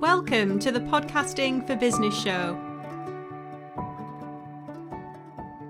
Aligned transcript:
Welcome 0.00 0.58
to 0.60 0.70
the 0.70 0.80
Podcasting 0.80 1.66
for 1.66 1.76
Business 1.76 2.16
show. 2.16 2.56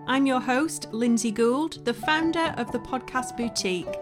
I'm 0.07 0.27
your 0.27 0.41
host, 0.41 0.87
Lindsay 0.93 1.31
Gould, 1.33 1.85
the 1.85 1.95
founder 1.95 2.55
of 2.59 2.71
the 2.71 2.79
Podcast 2.79 3.37
Boutique, 3.37 3.97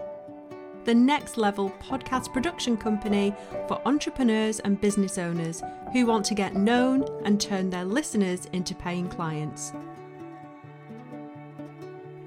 the 0.83 0.93
next 0.93 1.37
level 1.37 1.69
podcast 1.81 2.33
production 2.33 2.75
company 2.75 3.33
for 3.67 3.81
entrepreneurs 3.87 4.59
and 4.59 4.79
business 4.79 5.17
owners 5.17 5.63
who 5.93 6.05
want 6.05 6.25
to 6.25 6.35
get 6.35 6.55
known 6.55 7.05
and 7.23 7.39
turn 7.39 7.69
their 7.69 7.85
listeners 7.85 8.47
into 8.51 8.75
paying 8.75 9.07
clients. 9.07 9.71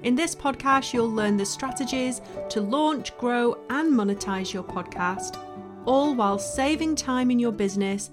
In 0.03 0.15
this 0.15 0.33
podcast, 0.33 0.93
you'll 0.93 1.11
learn 1.11 1.37
the 1.37 1.45
strategies 1.45 2.21
to 2.49 2.59
launch, 2.59 3.15
grow, 3.19 3.55
and 3.69 3.93
monetize 3.93 4.51
your 4.51 4.63
podcast, 4.63 5.37
all 5.85 6.15
while 6.15 6.39
saving 6.39 6.95
time 6.95 7.29
in 7.29 7.37
your 7.37 7.51
business 7.51 8.09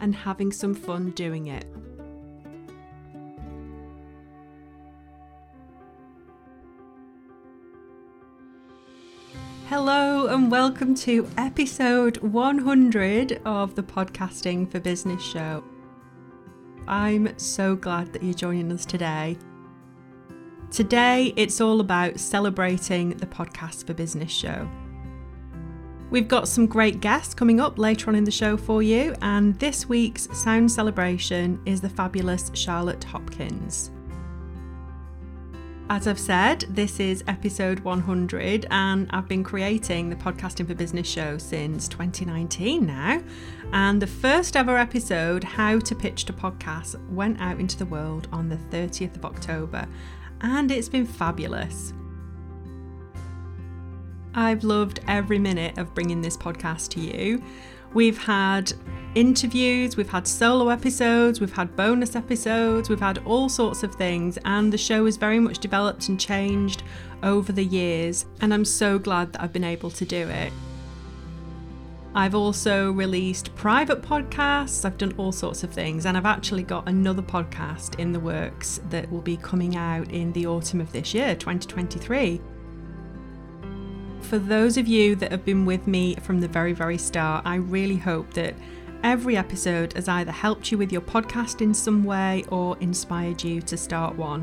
and 0.00 0.14
having 0.14 0.52
some 0.52 0.74
fun 0.74 1.12
doing 1.12 1.46
it. 1.46 1.64
Hello, 9.70 10.26
and 10.26 10.50
welcome 10.50 10.94
to 10.96 11.26
episode 11.38 12.18
100 12.18 13.40
of 13.46 13.74
the 13.74 13.82
Podcasting 13.82 14.70
for 14.70 14.80
Business 14.80 15.22
show. 15.22 15.64
I'm 16.86 17.38
so 17.38 17.74
glad 17.74 18.12
that 18.12 18.22
you're 18.22 18.34
joining 18.34 18.70
us 18.70 18.84
today. 18.84 19.38
Today, 20.72 21.34
it's 21.36 21.60
all 21.60 21.80
about 21.80 22.18
celebrating 22.18 23.10
the 23.10 23.26
Podcast 23.26 23.86
for 23.86 23.92
Business 23.92 24.32
show. 24.32 24.66
We've 26.08 26.26
got 26.26 26.48
some 26.48 26.66
great 26.66 27.02
guests 27.02 27.34
coming 27.34 27.60
up 27.60 27.78
later 27.78 28.08
on 28.08 28.16
in 28.16 28.24
the 28.24 28.30
show 28.30 28.56
for 28.56 28.82
you, 28.82 29.14
and 29.20 29.58
this 29.58 29.86
week's 29.86 30.28
sound 30.32 30.72
celebration 30.72 31.60
is 31.66 31.82
the 31.82 31.90
fabulous 31.90 32.50
Charlotte 32.54 33.04
Hopkins. 33.04 33.90
As 35.90 36.08
I've 36.08 36.18
said, 36.18 36.64
this 36.70 37.00
is 37.00 37.22
episode 37.28 37.80
100, 37.80 38.64
and 38.70 39.10
I've 39.10 39.28
been 39.28 39.44
creating 39.44 40.08
the 40.08 40.16
Podcasting 40.16 40.66
for 40.66 40.74
Business 40.74 41.06
show 41.06 41.36
since 41.36 41.86
2019 41.86 42.86
now. 42.86 43.22
And 43.74 44.00
the 44.00 44.06
first 44.06 44.56
ever 44.56 44.78
episode, 44.78 45.44
How 45.44 45.78
to 45.80 45.94
Pitch 45.94 46.24
to 46.24 46.32
Podcast, 46.32 46.96
went 47.10 47.42
out 47.42 47.60
into 47.60 47.76
the 47.76 47.84
world 47.84 48.26
on 48.32 48.48
the 48.48 48.56
30th 48.56 49.16
of 49.16 49.26
October 49.26 49.86
and 50.42 50.70
it's 50.70 50.88
been 50.88 51.06
fabulous. 51.06 51.92
I've 54.34 54.64
loved 54.64 55.00
every 55.08 55.38
minute 55.38 55.78
of 55.78 55.94
bringing 55.94 56.22
this 56.22 56.36
podcast 56.36 56.88
to 56.90 57.00
you. 57.00 57.42
We've 57.92 58.18
had 58.18 58.72
interviews, 59.14 59.96
we've 59.96 60.08
had 60.08 60.26
solo 60.26 60.70
episodes, 60.70 61.40
we've 61.40 61.52
had 61.52 61.76
bonus 61.76 62.16
episodes, 62.16 62.88
we've 62.88 63.00
had 63.00 63.18
all 63.26 63.50
sorts 63.50 63.82
of 63.82 63.94
things, 63.94 64.38
and 64.46 64.72
the 64.72 64.78
show 64.78 65.04
has 65.04 65.18
very 65.18 65.38
much 65.38 65.58
developed 65.58 66.08
and 66.08 66.18
changed 66.18 66.82
over 67.22 67.52
the 67.52 67.64
years. 67.64 68.24
And 68.40 68.54
I'm 68.54 68.64
so 68.64 68.98
glad 68.98 69.34
that 69.34 69.42
I've 69.42 69.52
been 69.52 69.64
able 69.64 69.90
to 69.90 70.04
do 70.06 70.28
it. 70.28 70.52
I've 72.14 72.34
also 72.34 72.92
released 72.92 73.54
private 73.54 74.02
podcasts, 74.02 74.84
I've 74.84 74.98
done 74.98 75.14
all 75.16 75.32
sorts 75.32 75.64
of 75.64 75.70
things, 75.70 76.04
and 76.04 76.14
I've 76.14 76.26
actually 76.26 76.62
got 76.62 76.86
another 76.86 77.22
podcast 77.22 77.98
in 77.98 78.12
the 78.12 78.20
works 78.20 78.80
that 78.90 79.10
will 79.10 79.22
be 79.22 79.38
coming 79.38 79.76
out 79.76 80.10
in 80.10 80.30
the 80.32 80.46
autumn 80.46 80.82
of 80.82 80.92
this 80.92 81.14
year, 81.14 81.34
2023. 81.34 82.38
For 84.20 84.38
those 84.38 84.76
of 84.76 84.86
you 84.86 85.16
that 85.16 85.30
have 85.30 85.46
been 85.46 85.64
with 85.64 85.86
me 85.86 86.14
from 86.16 86.40
the 86.40 86.48
very, 86.48 86.74
very 86.74 86.98
start, 86.98 87.46
I 87.46 87.54
really 87.56 87.96
hope 87.96 88.34
that 88.34 88.54
every 89.02 89.38
episode 89.38 89.94
has 89.94 90.06
either 90.06 90.32
helped 90.32 90.70
you 90.70 90.76
with 90.76 90.92
your 90.92 91.00
podcast 91.00 91.62
in 91.62 91.72
some 91.72 92.04
way 92.04 92.44
or 92.50 92.76
inspired 92.80 93.42
you 93.42 93.62
to 93.62 93.76
start 93.78 94.16
one. 94.16 94.42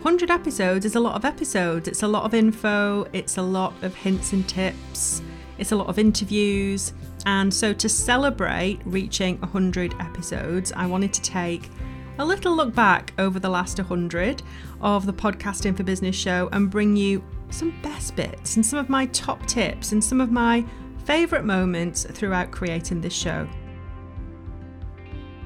100 0.00 0.30
episodes 0.30 0.84
is 0.84 0.96
a 0.96 1.00
lot 1.00 1.14
of 1.14 1.24
episodes. 1.24 1.86
It's 1.86 2.02
a 2.02 2.08
lot 2.08 2.24
of 2.24 2.32
info, 2.32 3.06
it's 3.12 3.36
a 3.36 3.42
lot 3.42 3.74
of 3.82 3.94
hints 3.94 4.32
and 4.32 4.48
tips, 4.48 5.22
it's 5.62 5.72
a 5.72 5.76
lot 5.76 5.86
of 5.86 5.98
interviews. 5.98 6.92
And 7.24 7.54
so, 7.54 7.72
to 7.72 7.88
celebrate 7.88 8.80
reaching 8.84 9.38
100 9.38 9.94
episodes, 10.00 10.72
I 10.72 10.86
wanted 10.86 11.12
to 11.14 11.22
take 11.22 11.70
a 12.18 12.24
little 12.24 12.54
look 12.54 12.74
back 12.74 13.14
over 13.18 13.38
the 13.38 13.48
last 13.48 13.78
100 13.78 14.42
of 14.80 15.06
the 15.06 15.12
Podcasting 15.12 15.76
for 15.76 15.84
Business 15.84 16.16
show 16.16 16.48
and 16.52 16.68
bring 16.68 16.96
you 16.96 17.24
some 17.50 17.80
best 17.80 18.16
bits 18.16 18.56
and 18.56 18.66
some 18.66 18.78
of 18.78 18.88
my 18.88 19.06
top 19.06 19.46
tips 19.46 19.92
and 19.92 20.02
some 20.02 20.20
of 20.20 20.30
my 20.32 20.64
favourite 21.04 21.44
moments 21.44 22.04
throughout 22.04 22.50
creating 22.50 23.00
this 23.00 23.14
show. 23.14 23.48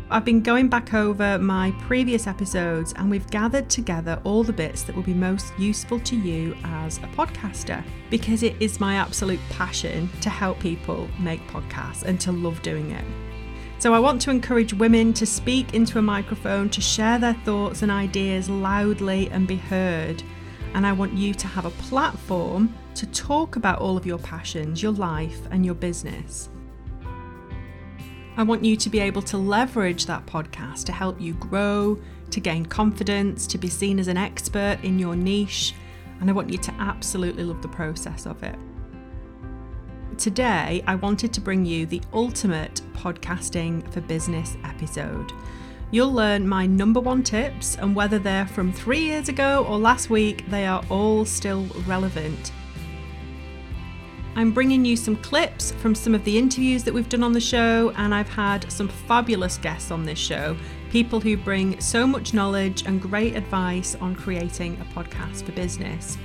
I've 0.08 0.24
been 0.24 0.40
going 0.40 0.68
back 0.68 0.94
over 0.94 1.36
my 1.36 1.72
previous 1.80 2.28
episodes 2.28 2.92
and 2.96 3.10
we've 3.10 3.28
gathered 3.28 3.68
together 3.68 4.20
all 4.22 4.44
the 4.44 4.52
bits 4.52 4.84
that 4.84 4.94
will 4.94 5.02
be 5.02 5.12
most 5.12 5.52
useful 5.58 5.98
to 5.98 6.14
you 6.14 6.56
as 6.62 6.98
a 6.98 7.08
podcaster 7.08 7.84
because 8.08 8.44
it 8.44 8.54
is 8.60 8.78
my 8.78 8.94
absolute 8.94 9.40
passion 9.50 10.08
to 10.20 10.30
help 10.30 10.60
people 10.60 11.08
make 11.18 11.44
podcasts 11.48 12.04
and 12.04 12.20
to 12.20 12.30
love 12.30 12.62
doing 12.62 12.92
it. 12.92 13.04
So, 13.80 13.92
I 13.92 13.98
want 13.98 14.22
to 14.22 14.30
encourage 14.30 14.72
women 14.72 15.12
to 15.12 15.26
speak 15.26 15.74
into 15.74 15.98
a 15.98 16.02
microphone, 16.02 16.70
to 16.70 16.80
share 16.80 17.18
their 17.18 17.34
thoughts 17.44 17.82
and 17.82 17.90
ideas 17.90 18.48
loudly 18.48 19.28
and 19.30 19.46
be 19.46 19.56
heard. 19.56 20.22
And 20.74 20.86
I 20.86 20.92
want 20.92 21.14
you 21.14 21.34
to 21.34 21.46
have 21.48 21.66
a 21.66 21.70
platform 21.70 22.72
to 22.94 23.06
talk 23.06 23.56
about 23.56 23.80
all 23.80 23.96
of 23.96 24.06
your 24.06 24.18
passions, 24.18 24.82
your 24.82 24.92
life, 24.92 25.40
and 25.50 25.66
your 25.66 25.74
business. 25.74 26.48
I 28.38 28.42
want 28.42 28.62
you 28.62 28.76
to 28.76 28.90
be 28.90 29.00
able 29.00 29.22
to 29.22 29.38
leverage 29.38 30.04
that 30.06 30.26
podcast 30.26 30.84
to 30.84 30.92
help 30.92 31.18
you 31.18 31.32
grow, 31.34 31.98
to 32.30 32.38
gain 32.38 32.66
confidence, 32.66 33.46
to 33.46 33.56
be 33.56 33.68
seen 33.68 33.98
as 33.98 34.08
an 34.08 34.18
expert 34.18 34.78
in 34.82 34.98
your 34.98 35.16
niche, 35.16 35.74
and 36.20 36.28
I 36.28 36.34
want 36.34 36.50
you 36.50 36.58
to 36.58 36.74
absolutely 36.74 37.44
love 37.44 37.62
the 37.62 37.68
process 37.68 38.26
of 38.26 38.42
it. 38.42 38.58
Today, 40.18 40.84
I 40.86 40.96
wanted 40.96 41.32
to 41.32 41.40
bring 41.40 41.64
you 41.64 41.86
the 41.86 42.02
ultimate 42.12 42.82
podcasting 42.92 43.90
for 43.90 44.02
business 44.02 44.54
episode. 44.64 45.32
You'll 45.90 46.12
learn 46.12 46.46
my 46.46 46.66
number 46.66 47.00
one 47.00 47.22
tips, 47.22 47.78
and 47.78 47.96
whether 47.96 48.18
they're 48.18 48.46
from 48.46 48.70
three 48.70 49.00
years 49.00 49.30
ago 49.30 49.64
or 49.66 49.78
last 49.78 50.10
week, 50.10 50.44
they 50.50 50.66
are 50.66 50.84
all 50.90 51.24
still 51.24 51.64
relevant 51.86 52.52
I'm 54.36 54.52
bringing 54.52 54.84
you 54.84 54.96
some 54.96 55.16
clips 55.16 55.72
from 55.72 55.94
some 55.94 56.14
of 56.14 56.22
the 56.24 56.36
interviews 56.36 56.84
that 56.84 56.92
we've 56.92 57.08
done 57.08 57.22
on 57.22 57.32
the 57.32 57.40
show, 57.40 57.90
and 57.96 58.14
I've 58.14 58.28
had 58.28 58.70
some 58.70 58.86
fabulous 58.86 59.56
guests 59.56 59.90
on 59.90 60.04
this 60.04 60.18
show 60.18 60.54
people 60.90 61.20
who 61.20 61.38
bring 61.38 61.80
so 61.80 62.06
much 62.06 62.34
knowledge 62.34 62.84
and 62.86 63.00
great 63.00 63.34
advice 63.34 63.96
on 63.96 64.14
creating 64.14 64.78
a 64.80 64.84
podcast 64.94 65.44
for 65.44 65.52
business. 65.52 66.18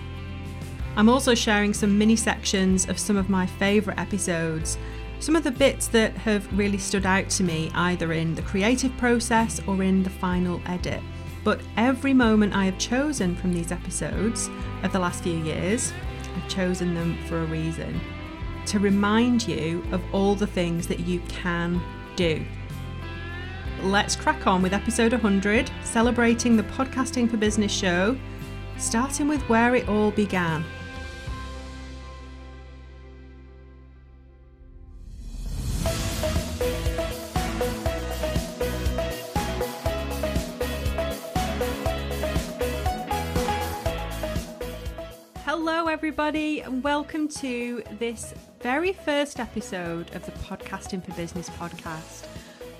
I'm 0.98 1.08
also 1.10 1.34
sharing 1.34 1.74
some 1.74 1.98
mini 1.98 2.18
sections 2.18 2.88
of 2.88 3.00
some 3.00 3.16
of 3.16 3.30
my 3.30 3.46
favourite 3.46 3.98
episodes, 3.98 4.78
some 5.20 5.38
of 5.38 5.44
the 5.44 5.52
bits 5.52 5.88
that 5.88 6.14
have 6.18 6.52
really 6.58 6.78
stood 6.78 7.06
out 7.06 7.30
to 7.32 7.44
me 7.44 7.72
either 7.74 8.12
in 8.12 8.36
the 8.36 8.42
creative 8.42 8.96
process 8.98 9.62
or 9.68 9.82
in 9.84 10.04
the 10.04 10.10
final 10.10 10.62
edit. 10.66 11.02
But 11.46 11.62
every 11.78 12.14
moment 12.14 12.56
I 12.56 12.66
have 12.66 12.78
chosen 12.78 13.38
from 13.38 13.54
these 13.54 13.72
episodes 13.72 14.50
of 14.84 14.92
the 14.92 15.00
last 15.00 15.24
few 15.24 15.38
years 15.38 15.94
I've 16.36 16.50
chosen 16.50 16.94
them 16.94 17.18
for 17.28 17.40
a 17.40 17.46
reason 17.46 18.00
to 18.68 18.80
remind 18.80 19.48
you 19.48 19.84
of 19.92 20.02
all 20.14 20.36
the 20.36 20.48
things 20.48 20.88
that 20.88 21.00
you 21.00 21.20
can 21.28 21.82
do. 22.16 22.44
Let's 23.82 24.16
crack 24.16 24.46
on 24.46 24.62
with 24.62 24.74
episode 24.74 25.12
100, 25.12 25.72
celebrating 25.84 26.56
the 26.56 26.64
Podcasting 26.64 27.30
for 27.30 27.38
Business 27.38 27.72
show, 27.72 28.18
starting 28.78 29.28
with 29.28 29.42
where 29.50 29.76
it 29.76 29.90
all 29.90 30.12
began. 30.12 30.64
Everybody, 46.32 46.62
and 46.62 46.82
welcome 46.82 47.28
to 47.28 47.84
this 48.00 48.34
very 48.62 48.94
first 48.94 49.38
episode 49.38 50.16
of 50.16 50.26
the 50.26 50.32
Podcasting 50.32 51.04
for 51.04 51.12
Business 51.16 51.50
podcast. 51.50 52.26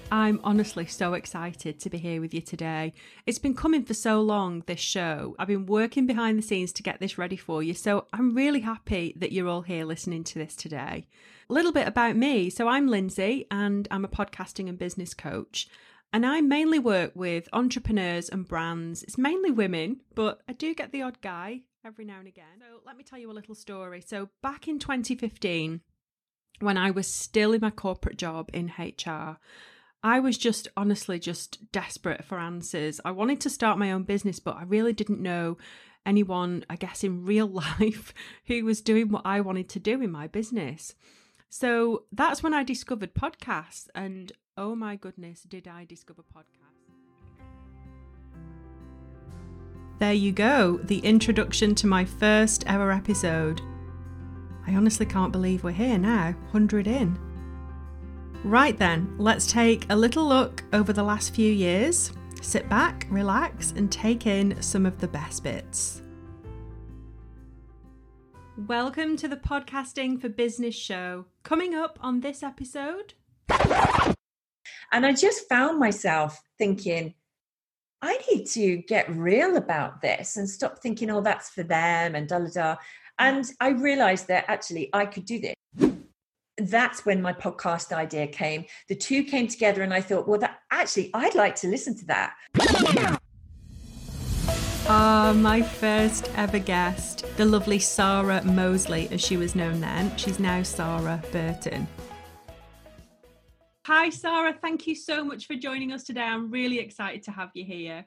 I'm 0.10 0.40
honestly 0.46 0.86
so 0.86 1.16
excited 1.16 1.78
to 1.82 1.90
be 1.90 1.98
here 1.98 2.22
with 2.22 2.34
you 2.34 2.40
today. 2.40 2.94
It's 3.26 3.40
been 3.40 3.54
coming 3.54 3.84
for 3.84 3.94
so 3.94 4.22
long, 4.22 4.64
this 4.68 4.80
show. 4.80 5.36
I've 5.38 5.50
been 5.50 5.66
working 5.66 6.08
behind 6.08 6.38
the 6.38 6.44
scenes 6.44 6.72
to 6.72 6.82
get 6.82 7.02
this 7.02 7.18
ready 7.18 7.36
for 7.36 7.62
you, 7.62 7.74
so 7.74 8.06
I'm 8.14 8.34
really 8.34 8.62
happy 8.62 9.16
that 9.18 9.34
you're 9.34 9.50
all 9.50 9.64
here 9.64 9.84
listening 9.84 10.24
to 10.24 10.40
this 10.40 10.56
today. 10.56 11.06
A 11.50 11.54
little 11.54 11.74
bit 11.74 11.90
about 11.90 12.16
me. 12.16 12.50
So, 12.50 12.70
I'm 12.70 12.88
Lindsay, 12.88 13.48
and 13.52 13.86
I'm 13.92 14.06
a 14.06 14.08
podcasting 14.08 14.70
and 14.70 14.80
business 14.80 15.14
coach. 15.14 15.68
And 16.14 16.26
I 16.26 16.40
mainly 16.40 16.80
work 16.80 17.12
with 17.16 17.50
entrepreneurs 17.52 18.30
and 18.30 18.48
brands. 18.48 19.04
It's 19.04 19.18
mainly 19.18 19.52
women, 19.52 19.98
but 20.16 20.40
I 20.48 20.54
do 20.54 20.74
get 20.74 20.94
the 20.94 21.02
odd 21.02 21.20
guy 21.20 21.64
every 21.86 22.06
now 22.06 22.20
and 22.20 22.28
again. 22.28 22.60
So, 22.60 22.82
let 22.86 22.98
me 22.98 23.04
tell 23.04 23.20
you 23.20 23.32
a 23.32 23.34
little 23.34 23.56
story. 23.56 24.02
So, 24.02 24.30
back 24.42 24.68
in 24.68 24.80
2015, 24.80 25.82
when 26.60 26.78
I 26.78 26.92
was 26.92 27.08
still 27.08 27.54
in 27.54 27.62
my 27.62 27.72
corporate 27.72 28.18
job 28.18 28.50
in 28.54 28.74
HR, 28.78 29.38
I 30.04 30.20
was 30.20 30.38
just 30.38 30.68
honestly 30.76 31.20
just 31.20 31.72
desperate 31.72 32.24
for 32.24 32.40
answers. 32.40 33.00
I 33.06 33.12
wanted 33.12 33.40
to 33.42 33.50
start 33.50 33.78
my 33.78 33.92
own 33.92 34.04
business, 34.04 34.40
but 34.40 34.56
I 34.56 34.64
really 34.64 34.94
didn't 34.94 35.22
know 35.22 35.58
anyone, 36.06 36.66
I 36.70 36.76
guess, 36.76 37.04
in 37.04 37.26
real 37.26 37.48
life 37.80 38.14
who 38.46 38.66
was 38.66 38.82
doing 38.82 39.10
what 39.10 39.26
I 39.26 39.42
wanted 39.42 39.70
to 39.70 39.80
do 39.80 40.02
in 40.02 40.12
my 40.12 40.28
business. 40.28 40.96
So 41.50 42.06
that's 42.12 42.42
when 42.42 42.54
I 42.54 42.64
discovered 42.64 43.14
podcasts. 43.14 43.90
And 43.94 44.32
oh 44.58 44.76
my 44.76 44.96
goodness, 44.96 45.42
did 45.44 45.68
I 45.68 45.86
discover 45.86 46.24
podcasts! 46.24 46.81
There 50.02 50.14
you 50.14 50.32
go, 50.32 50.80
the 50.86 50.98
introduction 50.98 51.76
to 51.76 51.86
my 51.86 52.06
first 52.06 52.64
ever 52.66 52.92
episode. 52.92 53.62
I 54.66 54.74
honestly 54.74 55.06
can't 55.06 55.32
believe 55.32 55.64
we're 55.64 55.74
here 55.74 56.00
now, 56.00 56.32
100 56.50 56.88
in. 56.88 57.20
Right 58.44 58.76
then, 58.76 59.14
let's 59.20 59.46
take 59.46 59.86
a 59.92 59.96
little 59.96 60.28
look 60.28 60.64
over 60.74 60.92
the 60.92 61.04
last 61.04 61.36
few 61.36 61.54
years. 61.54 62.14
Sit 62.42 62.68
back, 62.68 63.06
relax, 63.12 63.74
and 63.74 63.92
take 63.92 64.26
in 64.26 64.60
some 64.60 64.88
of 64.88 64.98
the 64.98 65.08
best 65.08 65.44
bits. 65.44 66.02
Welcome 68.58 69.18
to 69.18 69.28
the 69.28 69.38
Podcasting 69.38 70.20
for 70.20 70.30
Business 70.30 70.74
show. 70.74 71.28
Coming 71.44 71.76
up 71.76 72.00
on 72.02 72.22
this 72.22 72.42
episode. 72.42 73.14
And 74.92 75.06
I 75.06 75.14
just 75.14 75.48
found 75.48 75.78
myself 75.78 76.42
thinking, 76.58 77.14
I 78.02 78.18
need 78.32 78.46
to 78.48 78.78
get 78.78 79.10
real 79.16 79.58
about 79.58 80.02
this 80.02 80.38
and 80.38 80.50
stop 80.50 80.80
thinking, 80.80 81.10
oh, 81.12 81.22
that's 81.22 81.50
for 81.50 81.64
them 81.64 82.16
and 82.16 82.28
da 82.28 82.40
da 82.40 82.48
da. 82.48 82.76
And 83.20 83.46
I 83.60 83.70
realized 83.70 84.28
that 84.30 84.46
actually 84.48 84.90
I 84.94 85.06
could 85.06 85.26
do 85.26 85.40
this 85.40 85.56
that's 86.70 87.06
when 87.06 87.22
my 87.22 87.34
podcast 87.34 87.92
idea 87.92 88.28
came. 88.28 88.66
The 88.88 88.96
two 88.96 89.24
came 89.24 89.48
together, 89.48 89.82
and 89.82 89.94
I 89.94 90.02
thought, 90.02 90.28
well, 90.28 90.40
that 90.40 90.60
actually, 90.72 91.10
I'd 91.14 91.36
like 91.36 91.56
to 91.58 91.68
listen 91.68 91.98
to 91.98 92.06
that. 92.08 92.36
Ah, 94.88 95.30
uh, 95.30 95.34
my 95.34 95.62
first 95.62 96.30
ever 96.36 96.60
guest, 96.60 97.26
the 97.38 97.46
lovely 97.46 97.80
Sarah 97.80 98.44
Mosley, 98.44 99.08
as 99.12 99.22
she 99.22 99.38
was 99.38 99.56
known 99.56 99.80
then. 99.80 100.16
She's 100.18 100.40
now 100.40 100.64
Sarah 100.64 101.22
Burton. 101.32 101.88
Hi, 103.88 104.12
Sarah. 104.12 104.54
Thank 104.54 104.86
you 104.86 104.94
so 104.94 105.24
much 105.24 105.48
for 105.48 105.56
joining 105.56 105.92
us 105.92 106.04
today. 106.04 106.22
I'm 106.22 106.52
really 106.52 106.78
excited 106.78 107.24
to 107.24 107.32
have 107.32 107.50
you 107.56 107.66
here. 107.66 108.06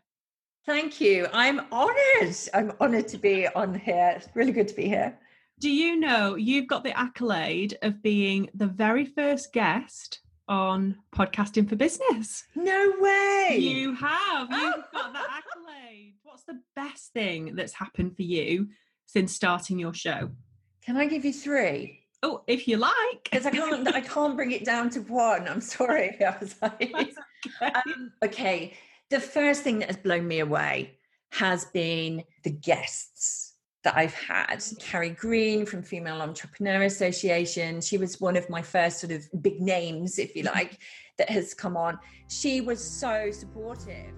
Thank 0.65 1.01
you. 1.01 1.27
I'm 1.33 1.63
honored. 1.73 2.37
I'm 2.55 2.73
honored 2.79 3.09
to 3.09 3.19
be 3.19 3.49
on 3.49 3.75
here. 3.75 4.15
It's 4.17 4.29
really 4.35 4.53
good 4.53 4.69
to 4.69 4.75
be 4.75 4.87
here. 4.87 5.19
Do 5.59 5.69
you 5.69 5.97
know 5.97 6.37
you've 6.37 6.69
got 6.69 6.85
the 6.85 6.97
accolade 6.97 7.77
of 7.83 8.05
being 8.05 8.51
the 8.55 8.69
very 8.69 9.05
first 9.05 9.53
guest 9.53 10.21
on 10.47 10.97
Podcasting 11.13 11.69
for 11.69 11.75
Business? 11.75 12.45
No 12.55 12.93
way. 13.01 13.57
You 13.59 13.97
have. 13.97 14.47
Oh. 14.53 14.75
You've 14.77 14.85
got 14.93 15.13
that 15.13 15.43
accolade. 15.43 16.15
What's 16.23 16.45
the 16.45 16.61
best 16.77 17.13
thing 17.13 17.57
that's 17.57 17.73
happened 17.73 18.15
for 18.15 18.23
you 18.23 18.69
since 19.07 19.35
starting 19.35 19.81
your 19.81 19.93
show? 19.93 20.31
Can 20.87 20.97
I 20.97 21.07
give 21.07 21.25
you 21.25 21.33
three? 21.33 22.04
Oh, 22.25 22.43
if 22.47 22.67
you 22.67 22.79
like. 22.79 23.25
Because 23.25 23.45
I 23.45 23.51
can't 23.51 23.95
I 23.95 24.01
can't 24.01 24.35
bring 24.35 24.53
it 24.53 24.65
down 24.65 24.89
to 24.91 25.01
one. 25.01 25.47
I'm 25.47 25.61
sorry. 25.61 26.17
I 26.25 26.37
was 26.41 26.57
like, 26.61 26.83
okay. 26.83 27.13
Um, 27.61 28.11
okay. 28.25 28.73
The 29.11 29.21
first 29.21 29.63
thing 29.63 29.79
that 29.81 29.89
has 29.89 29.99
blown 29.99 30.27
me 30.27 30.41
away 30.41 30.97
has 31.33 31.67
been 31.67 32.25
the 32.43 32.51
guests 32.51 33.53
that 33.83 33.95
I've 33.95 34.15
had. 34.15 34.65
Carrie 34.81 35.11
Green 35.11 35.67
from 35.67 35.83
Female 35.83 36.23
Entrepreneur 36.23 36.85
Association. 36.85 37.83
She 37.83 37.99
was 37.99 38.19
one 38.19 38.37
of 38.37 38.49
my 38.49 38.63
first 38.63 39.01
sort 39.01 39.13
of 39.13 39.29
big 39.43 39.61
names, 39.61 40.19
if 40.19 40.35
you 40.35 40.45
like, 40.45 40.79
that 41.19 41.29
has 41.29 41.53
come 41.53 41.77
on. 41.77 41.99
She 42.29 42.63
was 42.63 42.83
so 42.83 43.31
supportive. 43.31 44.15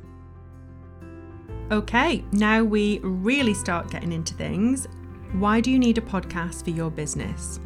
Okay, 1.73 2.25
now 2.31 2.63
we 2.63 3.01
really 3.01 3.55
start 3.55 3.91
getting 3.91 4.13
into 4.13 4.35
things. 4.35 4.87
Why 5.33 5.61
do 5.61 5.73
you 5.73 5.81
need 5.81 5.99
a 5.99 6.03
podcast 6.03 6.63
for 6.63 6.71
your 6.71 6.93
business? 6.93 7.59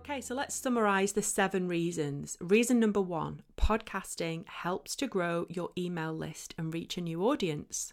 Okay, 0.00 0.22
so 0.22 0.34
let's 0.34 0.54
summarize 0.54 1.12
the 1.12 1.20
seven 1.20 1.68
reasons. 1.68 2.38
Reason 2.40 2.80
number 2.80 3.02
one 3.02 3.42
podcasting 3.58 4.48
helps 4.48 4.96
to 4.96 5.06
grow 5.06 5.46
your 5.50 5.68
email 5.76 6.14
list 6.14 6.54
and 6.56 6.72
reach 6.72 6.96
a 6.96 7.02
new 7.02 7.22
audience. 7.22 7.92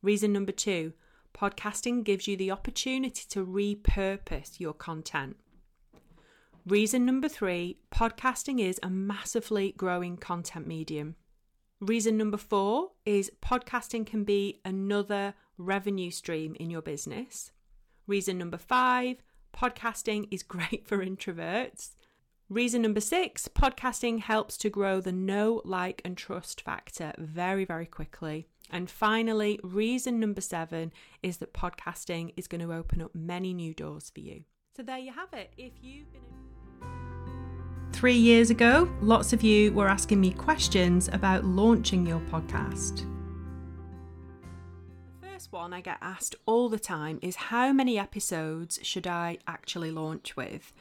Reason 0.00 0.32
number 0.32 0.52
two 0.52 0.94
podcasting 1.34 2.02
gives 2.02 2.26
you 2.26 2.36
the 2.36 2.50
opportunity 2.50 3.24
to 3.28 3.44
repurpose 3.44 4.58
your 4.58 4.72
content. 4.72 5.36
Reason 6.66 7.04
number 7.04 7.28
three 7.28 7.76
podcasting 7.92 8.58
is 8.58 8.80
a 8.82 8.88
massively 8.88 9.72
growing 9.76 10.16
content 10.16 10.66
medium. 10.66 11.14
Reason 11.78 12.16
number 12.16 12.38
four 12.38 12.92
is 13.04 13.30
podcasting 13.42 14.06
can 14.06 14.24
be 14.24 14.60
another 14.64 15.34
revenue 15.58 16.10
stream 16.10 16.56
in 16.58 16.70
your 16.70 16.82
business. 16.82 17.52
Reason 18.06 18.38
number 18.38 18.58
five 18.58 19.22
podcasting 19.58 20.28
is 20.30 20.42
great 20.42 20.86
for 20.86 20.98
introverts. 20.98 21.90
Reason 22.48 22.80
number 22.80 23.00
six 23.00 23.48
podcasting 23.48 24.20
helps 24.20 24.56
to 24.58 24.70
grow 24.70 25.00
the 25.00 25.12
know, 25.12 25.60
like, 25.64 26.00
and 26.04 26.16
trust 26.16 26.60
factor 26.60 27.12
very, 27.18 27.64
very 27.64 27.86
quickly. 27.86 28.46
And 28.70 28.90
finally, 28.90 29.58
reason 29.62 30.20
number 30.20 30.40
seven 30.40 30.92
is 31.22 31.38
that 31.38 31.52
podcasting 31.52 32.32
is 32.36 32.46
going 32.46 32.60
to 32.60 32.72
open 32.72 33.02
up 33.02 33.14
many 33.14 33.52
new 33.52 33.74
doors 33.74 34.10
for 34.14 34.20
you. 34.20 34.44
So 34.76 34.82
there 34.82 34.98
you 34.98 35.12
have 35.12 35.32
it. 35.32 35.52
If 35.58 35.72
you've 35.82 36.10
been. 36.12 36.22
Three 37.92 38.16
years 38.16 38.50
ago, 38.50 38.88
lots 39.00 39.32
of 39.32 39.42
you 39.42 39.72
were 39.72 39.88
asking 39.88 40.20
me 40.20 40.30
questions 40.30 41.08
about 41.08 41.44
launching 41.44 42.06
your 42.06 42.20
podcast. 42.30 43.06
One 45.50 45.72
I 45.72 45.80
get 45.80 45.98
asked 46.00 46.34
all 46.46 46.68
the 46.68 46.78
time 46.78 47.18
is 47.22 47.36
how 47.36 47.72
many 47.72 47.98
episodes 47.98 48.78
should 48.82 49.06
I 49.06 49.38
actually 49.46 49.90
launch 49.90 50.36
with? 50.36 50.72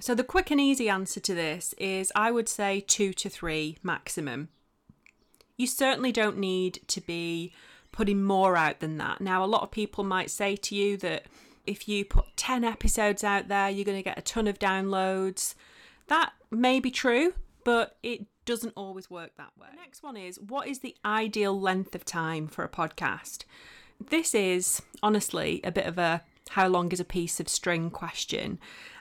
So, 0.00 0.14
the 0.14 0.24
quick 0.24 0.50
and 0.50 0.60
easy 0.60 0.88
answer 0.88 1.20
to 1.20 1.34
this 1.34 1.74
is 1.78 2.10
I 2.16 2.30
would 2.30 2.48
say 2.48 2.80
two 2.80 3.12
to 3.12 3.28
three 3.28 3.78
maximum 3.82 4.48
you 5.56 5.66
certainly 5.66 6.12
don't 6.12 6.38
need 6.38 6.80
to 6.88 7.00
be 7.00 7.52
putting 7.92 8.22
more 8.22 8.56
out 8.56 8.80
than 8.80 8.98
that. 8.98 9.20
Now, 9.20 9.44
a 9.44 9.46
lot 9.46 9.62
of 9.62 9.70
people 9.70 10.02
might 10.02 10.30
say 10.30 10.56
to 10.56 10.74
you 10.74 10.96
that 10.98 11.26
if 11.66 11.88
you 11.88 12.04
put 12.04 12.36
10 12.36 12.64
episodes 12.64 13.22
out 13.22 13.48
there, 13.48 13.70
you're 13.70 13.84
going 13.84 13.98
to 13.98 14.02
get 14.02 14.18
a 14.18 14.22
ton 14.22 14.48
of 14.48 14.58
downloads. 14.58 15.54
That 16.08 16.32
may 16.50 16.80
be 16.80 16.90
true, 16.90 17.34
but 17.64 17.96
it 18.02 18.26
doesn't 18.44 18.72
always 18.76 19.08
work 19.10 19.36
that 19.36 19.52
way. 19.56 19.68
The 19.70 19.76
next 19.76 20.02
one 20.02 20.16
is 20.16 20.40
what 20.40 20.66
is 20.66 20.80
the 20.80 20.96
ideal 21.04 21.58
length 21.58 21.94
of 21.94 22.04
time 22.04 22.48
for 22.48 22.64
a 22.64 22.68
podcast? 22.68 23.44
This 24.10 24.34
is 24.34 24.82
honestly 25.02 25.60
a 25.64 25.72
bit 25.72 25.86
of 25.86 25.98
a 25.98 26.22
how 26.50 26.68
long 26.68 26.92
is 26.92 27.00
a 27.00 27.04
piece 27.04 27.40
of 27.40 27.48
string 27.48 27.90
question. 27.90 28.58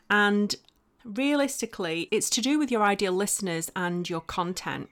And 0.10 0.55
realistically, 1.03 2.08
it's 2.12 2.29
to 2.31 2.41
do 2.41 2.58
with 2.58 2.72
your 2.72 2.84
ideal 2.84 3.13
listeners 3.13 3.72
and 3.75 4.10
your 4.10 4.22
content. 4.22 4.89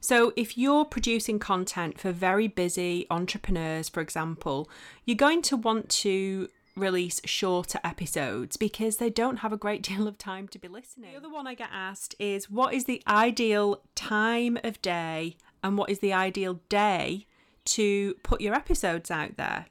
So, 0.00 0.32
if 0.36 0.56
you're 0.56 0.84
producing 0.84 1.38
content 1.38 1.98
for 1.98 2.12
very 2.12 2.46
busy 2.46 3.06
entrepreneurs, 3.10 3.88
for 3.88 4.00
example, 4.00 4.68
you're 5.04 5.16
going 5.16 5.42
to 5.42 5.56
want 5.56 5.88
to 5.90 6.48
release 6.76 7.20
shorter 7.24 7.78
episodes 7.84 8.56
because 8.56 8.96
they 8.96 9.10
don't 9.10 9.38
have 9.38 9.52
a 9.52 9.56
great 9.56 9.82
deal 9.88 10.06
of 10.06 10.18
time 10.18 10.48
to 10.48 10.58
be 10.58 10.68
listening. 10.68 11.12
The 11.12 11.18
other 11.18 11.30
one 11.30 11.46
I 11.46 11.54
get 11.54 11.70
asked 11.72 12.14
is 12.18 12.50
what 12.50 12.74
is 12.74 12.84
the 12.84 13.02
ideal 13.06 13.82
time 13.94 14.58
of 14.64 14.80
day 14.82 15.36
and 15.62 15.76
what 15.76 15.90
is 15.90 15.98
the 16.00 16.12
ideal 16.12 16.60
day 16.68 17.26
to 17.64 18.14
put 18.22 18.40
your 18.40 18.54
episodes 18.54 19.10
out 19.10 19.36
there? 19.36 19.66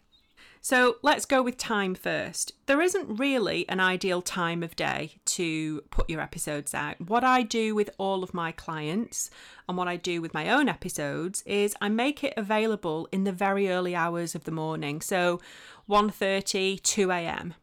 So 0.63 0.97
let's 1.01 1.25
go 1.25 1.41
with 1.41 1.57
time 1.57 1.95
first. 1.95 2.53
There 2.67 2.81
isn't 2.81 3.17
really 3.17 3.67
an 3.67 3.79
ideal 3.79 4.21
time 4.21 4.61
of 4.61 4.75
day 4.75 5.15
to 5.25 5.81
put 5.89 6.07
your 6.07 6.21
episodes 6.21 6.75
out. 6.75 7.01
What 7.01 7.23
I 7.23 7.41
do 7.41 7.73
with 7.73 7.89
all 7.97 8.23
of 8.23 8.35
my 8.35 8.51
clients 8.51 9.31
and 9.67 9.75
what 9.75 9.87
I 9.87 9.95
do 9.95 10.21
with 10.21 10.35
my 10.35 10.51
own 10.51 10.69
episodes 10.69 11.41
is 11.47 11.75
I 11.81 11.89
make 11.89 12.23
it 12.23 12.35
available 12.37 13.09
in 13.11 13.23
the 13.23 13.31
very 13.31 13.69
early 13.69 13.95
hours 13.95 14.35
of 14.35 14.43
the 14.43 14.51
morning. 14.51 15.01
So 15.01 15.41
1:30, 15.89 16.79
2 16.83 17.09
a.m. 17.09 17.55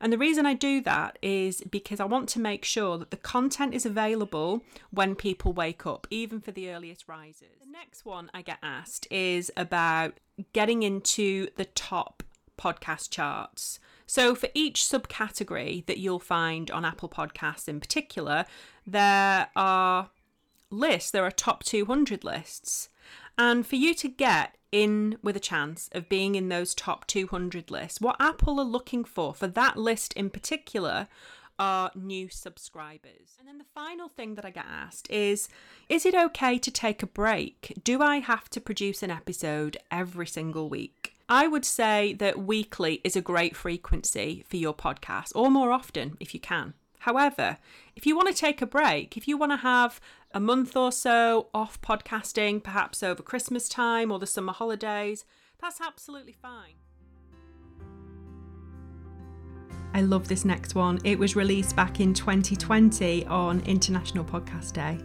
And 0.00 0.12
the 0.12 0.18
reason 0.18 0.46
I 0.46 0.54
do 0.54 0.80
that 0.82 1.18
is 1.22 1.62
because 1.70 2.00
I 2.00 2.04
want 2.04 2.28
to 2.30 2.40
make 2.40 2.64
sure 2.64 2.98
that 2.98 3.10
the 3.10 3.16
content 3.16 3.74
is 3.74 3.86
available 3.86 4.62
when 4.90 5.14
people 5.14 5.52
wake 5.52 5.86
up, 5.86 6.06
even 6.10 6.40
for 6.40 6.50
the 6.50 6.70
earliest 6.70 7.08
risers. 7.08 7.60
The 7.60 7.70
next 7.70 8.04
one 8.04 8.30
I 8.34 8.42
get 8.42 8.58
asked 8.62 9.06
is 9.10 9.50
about 9.56 10.18
getting 10.52 10.82
into 10.82 11.48
the 11.56 11.64
top 11.64 12.22
podcast 12.58 13.10
charts. 13.10 13.78
So, 14.06 14.34
for 14.34 14.48
each 14.54 14.82
subcategory 14.82 15.84
that 15.86 15.98
you'll 15.98 16.20
find 16.20 16.70
on 16.70 16.84
Apple 16.84 17.08
Podcasts 17.08 17.68
in 17.68 17.80
particular, 17.80 18.44
there 18.86 19.48
are 19.56 20.10
lists, 20.70 21.10
there 21.10 21.24
are 21.24 21.30
top 21.30 21.64
200 21.64 22.22
lists. 22.24 22.88
And 23.38 23.66
for 23.66 23.76
you 23.76 23.94
to 23.94 24.08
get 24.08 24.55
in 24.72 25.18
with 25.22 25.36
a 25.36 25.40
chance 25.40 25.88
of 25.92 26.08
being 26.08 26.34
in 26.34 26.48
those 26.48 26.74
top 26.74 27.06
200 27.06 27.70
lists, 27.70 28.00
what 28.00 28.16
Apple 28.20 28.60
are 28.60 28.64
looking 28.64 29.04
for, 29.04 29.34
for 29.34 29.46
that 29.46 29.76
list 29.76 30.12
in 30.14 30.30
particular, 30.30 31.08
are 31.58 31.90
new 31.94 32.28
subscribers. 32.28 33.36
And 33.38 33.48
then 33.48 33.58
the 33.58 33.64
final 33.74 34.08
thing 34.08 34.34
that 34.34 34.44
I 34.44 34.50
get 34.50 34.66
asked 34.68 35.10
is 35.10 35.48
Is 35.88 36.04
it 36.04 36.14
okay 36.14 36.58
to 36.58 36.70
take 36.70 37.02
a 37.02 37.06
break? 37.06 37.78
Do 37.82 38.02
I 38.02 38.18
have 38.18 38.50
to 38.50 38.60
produce 38.60 39.02
an 39.02 39.10
episode 39.10 39.76
every 39.90 40.26
single 40.26 40.68
week? 40.68 41.14
I 41.28 41.48
would 41.48 41.64
say 41.64 42.12
that 42.14 42.38
weekly 42.38 43.00
is 43.02 43.16
a 43.16 43.20
great 43.20 43.56
frequency 43.56 44.44
for 44.48 44.56
your 44.56 44.74
podcast, 44.74 45.32
or 45.34 45.50
more 45.50 45.72
often 45.72 46.16
if 46.20 46.34
you 46.34 46.40
can. 46.40 46.74
However, 47.06 47.58
if 47.94 48.04
you 48.04 48.16
want 48.16 48.26
to 48.26 48.34
take 48.34 48.60
a 48.60 48.66
break, 48.66 49.16
if 49.16 49.28
you 49.28 49.36
want 49.38 49.52
to 49.52 49.58
have 49.58 50.00
a 50.32 50.40
month 50.40 50.76
or 50.76 50.90
so 50.90 51.46
off 51.54 51.80
podcasting, 51.80 52.60
perhaps 52.60 53.00
over 53.00 53.22
Christmas 53.22 53.68
time 53.68 54.10
or 54.10 54.18
the 54.18 54.26
summer 54.26 54.52
holidays, 54.52 55.24
that's 55.60 55.80
absolutely 55.80 56.32
fine. 56.32 56.74
I 59.94 60.00
love 60.00 60.26
this 60.26 60.44
next 60.44 60.74
one. 60.74 60.98
It 61.04 61.16
was 61.16 61.36
released 61.36 61.76
back 61.76 62.00
in 62.00 62.12
2020 62.12 63.24
on 63.26 63.60
International 63.60 64.24
Podcast 64.24 64.72
Day. 64.72 64.98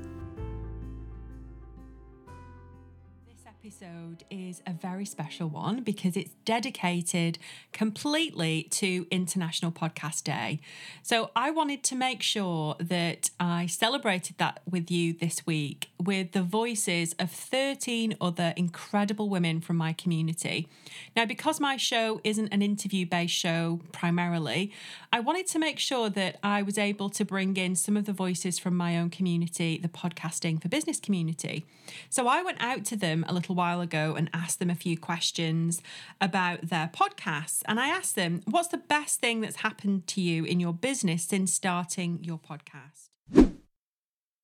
Episode 3.72 4.26
is 4.30 4.62
a 4.68 4.74
very 4.74 5.06
special 5.06 5.48
one 5.48 5.82
because 5.82 6.18
it's 6.18 6.32
dedicated 6.44 7.38
completely 7.72 8.64
to 8.64 9.08
International 9.10 9.72
Podcast 9.72 10.26
Day. 10.26 10.60
So 11.04 11.32
I 11.38 11.52
wanted 11.52 11.82
to 11.84 11.96
make 11.96 12.22
sure 12.22 12.76
that 12.82 13.30
I 13.40 13.68
celebrated 13.68 14.38
that 14.40 14.60
with 14.70 14.92
you 14.92 15.14
this 15.14 15.46
week 15.46 15.90
with 15.98 16.34
the 16.34 16.44
voices 16.44 17.16
of 17.18 17.32
13 17.32 18.18
other 18.20 18.54
incredible 18.58 19.30
women 19.30 19.62
from 19.62 19.78
my 19.78 19.94
community. 19.94 20.68
Now, 21.16 21.26
because 21.26 21.62
my 21.62 21.78
show 21.78 22.20
isn't 22.26 22.50
an 22.50 22.62
interview 22.62 23.06
based 23.06 23.36
show 23.36 23.80
primarily, 23.94 24.74
I 25.14 25.22
wanted 25.22 25.48
to 25.48 25.60
make 25.60 25.80
sure 25.80 26.10
that 26.10 26.38
I 26.44 26.62
was 26.62 26.78
able 26.78 27.10
to 27.12 27.24
bring 27.24 27.56
in 27.56 27.78
some 27.78 27.96
of 27.96 28.06
the 28.06 28.14
voices 28.14 28.60
from 28.60 28.76
my 28.76 28.98
own 28.98 29.12
community, 29.12 29.78
the 29.78 29.88
podcasting 29.88 30.62
for 30.62 30.68
business 30.68 31.00
community. 31.00 31.66
So 32.10 32.28
I 32.28 32.42
went 32.42 32.58
out 32.60 32.84
to 32.86 32.96
them 32.98 33.24
a 33.28 33.34
little 33.34 33.56
while 33.56 33.61
ago 33.62 34.16
and 34.16 34.30
asked 34.34 34.60
them 34.60 34.70
a 34.70 34.76
few 34.76 34.98
questions 34.98 35.82
about 36.20 36.70
their 36.70 36.90
podcasts. 36.94 37.62
And 37.66 37.80
I 37.80 37.90
asked 37.90 38.16
them, 38.16 38.42
what's 38.46 38.70
the 38.70 38.78
best 38.78 39.20
thing 39.20 39.42
that's 39.42 39.58
happened 39.58 40.08
to 40.08 40.22
you 40.22 40.44
in 40.44 40.60
your 40.60 40.74
business 40.74 41.24
since 41.24 41.54
starting 41.54 42.24
your 42.24 42.40
podcast? 42.40 43.10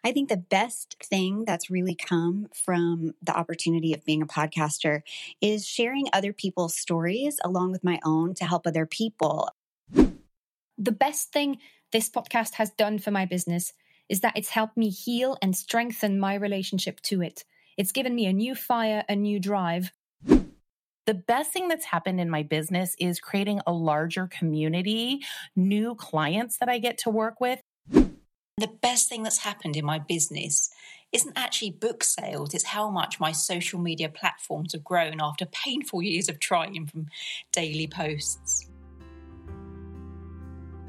I 0.04 0.12
think 0.14 0.30
the 0.30 0.38
best 0.38 0.96
thing 1.04 1.44
that's 1.46 1.70
really 1.70 1.96
come 1.96 2.48
from 2.54 3.14
the 3.22 3.36
opportunity 3.36 3.94
of 3.94 4.06
being 4.06 4.22
a 4.22 4.28
podcaster 4.28 5.02
is 5.42 5.68
sharing 5.68 6.08
other 6.14 6.32
people's 6.32 6.78
stories 6.78 7.40
along 7.44 7.72
with 7.72 7.84
my 7.84 8.00
own 8.06 8.34
to 8.36 8.46
help 8.46 8.66
other 8.66 8.86
people. 8.86 9.50
The 9.94 10.92
best 10.92 11.34
thing 11.34 11.58
this 11.92 12.10
podcast 12.10 12.54
has 12.54 12.70
done 12.72 13.00
for 13.00 13.12
my 13.12 13.26
business 13.26 13.74
is 14.08 14.22
that 14.22 14.38
it's 14.38 14.50
helped 14.50 14.78
me 14.78 14.90
heal 14.90 15.38
and 15.42 15.56
strengthen 15.56 16.20
my 16.20 16.36
relationship 16.36 17.02
to 17.02 17.22
it. 17.22 17.44
It's 17.78 17.92
given 17.92 18.16
me 18.16 18.26
a 18.26 18.34
new 18.34 18.56
fire, 18.56 19.04
a 19.08 19.16
new 19.16 19.40
drive. 19.40 19.92
The 20.26 21.14
best 21.14 21.54
thing 21.54 21.68
that's 21.68 21.86
happened 21.86 22.20
in 22.20 22.30
my 22.30 22.42
business 22.42 22.96
is 23.00 23.20
creating 23.20 23.62
a 23.68 23.72
larger 23.72 24.28
community, 24.28 25.22
new 25.56 25.94
clients 25.94 26.58
that 26.58 26.70
I 26.70 26.80
get 26.80 26.98
to 27.00 27.12
work 27.12 27.40
with. 27.40 27.62
The 27.92 28.68
best 28.82 29.10
thing 29.10 29.22
that's 29.22 29.38
happened 29.38 29.78
in 29.78 29.86
my 29.86 30.00
business 30.00 30.72
isn't 31.14 31.38
actually 31.38 31.72
book 31.72 32.04
sales, 32.04 32.54
it's 32.54 32.66
how 32.66 32.90
much 32.90 33.20
my 33.20 33.32
social 33.32 33.80
media 33.80 34.10
platforms 34.10 34.74
have 34.74 34.84
grown 34.84 35.22
after 35.22 35.46
painful 35.46 36.02
years 36.02 36.28
of 36.28 36.40
trying 36.40 36.88
from 36.88 37.06
daily 37.54 37.88
posts. 37.88 38.67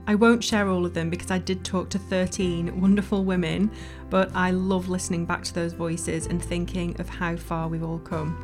I 0.09 0.15
won't 0.15 0.43
share 0.43 0.71
all 0.71 0.87
of 0.87 0.95
them 0.95 1.11
because 1.11 1.31
I 1.31 1.37
did 1.37 1.67
talk 1.67 1.91
to 1.91 1.99
13 1.99 2.81
wonderful 2.81 3.27
women, 3.27 3.71
but 4.09 4.35
I 4.35 4.53
love 4.53 4.89
listening 4.89 5.27
back 5.27 5.45
to 5.45 5.53
those 5.53 5.75
voices 5.75 6.29
and 6.29 6.43
thinking 6.43 6.99
of 6.99 7.11
how 7.11 7.37
far 7.37 7.69
we've 7.69 7.85
all 7.85 7.99
come. 7.99 8.43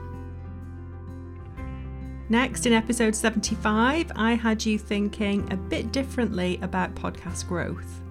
Next, 2.29 2.67
in 2.67 2.75
episode 2.75 3.17
75, 3.17 4.13
I 4.15 4.35
had 4.35 4.67
you 4.67 4.79
thinking 4.79 5.51
a 5.51 5.57
bit 5.57 5.91
differently 5.91 6.59
about 6.61 6.95
podcast 6.97 7.49
growth. 7.49 8.03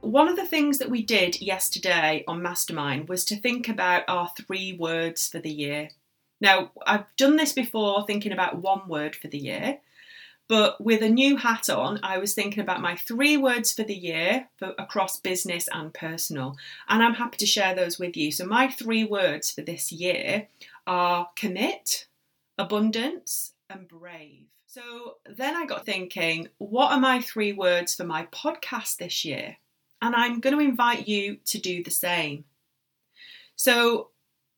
One 0.00 0.28
of 0.28 0.36
the 0.36 0.46
things 0.46 0.78
that 0.78 0.88
we 0.88 1.02
did 1.02 1.42
yesterday 1.42 2.24
on 2.26 2.40
Mastermind 2.40 3.10
was 3.10 3.26
to 3.26 3.36
think 3.36 3.68
about 3.68 4.04
our 4.08 4.30
three 4.34 4.78
words 4.78 5.28
for 5.28 5.40
the 5.40 5.52
year. 5.52 5.90
Now, 6.44 6.72
I've 6.86 7.06
done 7.16 7.36
this 7.36 7.54
before 7.54 8.04
thinking 8.06 8.30
about 8.30 8.60
one 8.60 8.86
word 8.86 9.16
for 9.16 9.28
the 9.28 9.38
year, 9.38 9.78
but 10.46 10.78
with 10.78 11.00
a 11.00 11.08
new 11.08 11.38
hat 11.38 11.70
on, 11.70 12.00
I 12.02 12.18
was 12.18 12.34
thinking 12.34 12.62
about 12.62 12.82
my 12.82 12.96
three 12.96 13.38
words 13.38 13.72
for 13.72 13.82
the 13.82 13.94
year 13.94 14.50
for, 14.58 14.74
across 14.78 15.18
business 15.18 15.70
and 15.72 15.94
personal, 15.94 16.58
and 16.86 17.02
I'm 17.02 17.14
happy 17.14 17.38
to 17.38 17.46
share 17.46 17.74
those 17.74 17.98
with 17.98 18.14
you. 18.14 18.30
So, 18.30 18.44
my 18.44 18.68
three 18.68 19.04
words 19.04 19.52
for 19.52 19.62
this 19.62 19.90
year 19.90 20.48
are 20.86 21.30
commit, 21.34 22.08
abundance, 22.58 23.54
and 23.70 23.88
brave. 23.88 24.44
So, 24.66 25.16
then 25.24 25.56
I 25.56 25.64
got 25.64 25.86
thinking, 25.86 26.48
what 26.58 26.92
are 26.92 27.00
my 27.00 27.22
three 27.22 27.54
words 27.54 27.94
for 27.94 28.04
my 28.04 28.26
podcast 28.26 28.98
this 28.98 29.24
year? 29.24 29.56
And 30.02 30.14
I'm 30.14 30.40
going 30.40 30.54
to 30.54 30.62
invite 30.62 31.08
you 31.08 31.38
to 31.46 31.58
do 31.58 31.82
the 31.82 31.90
same. 31.90 32.44
So, 33.56 34.10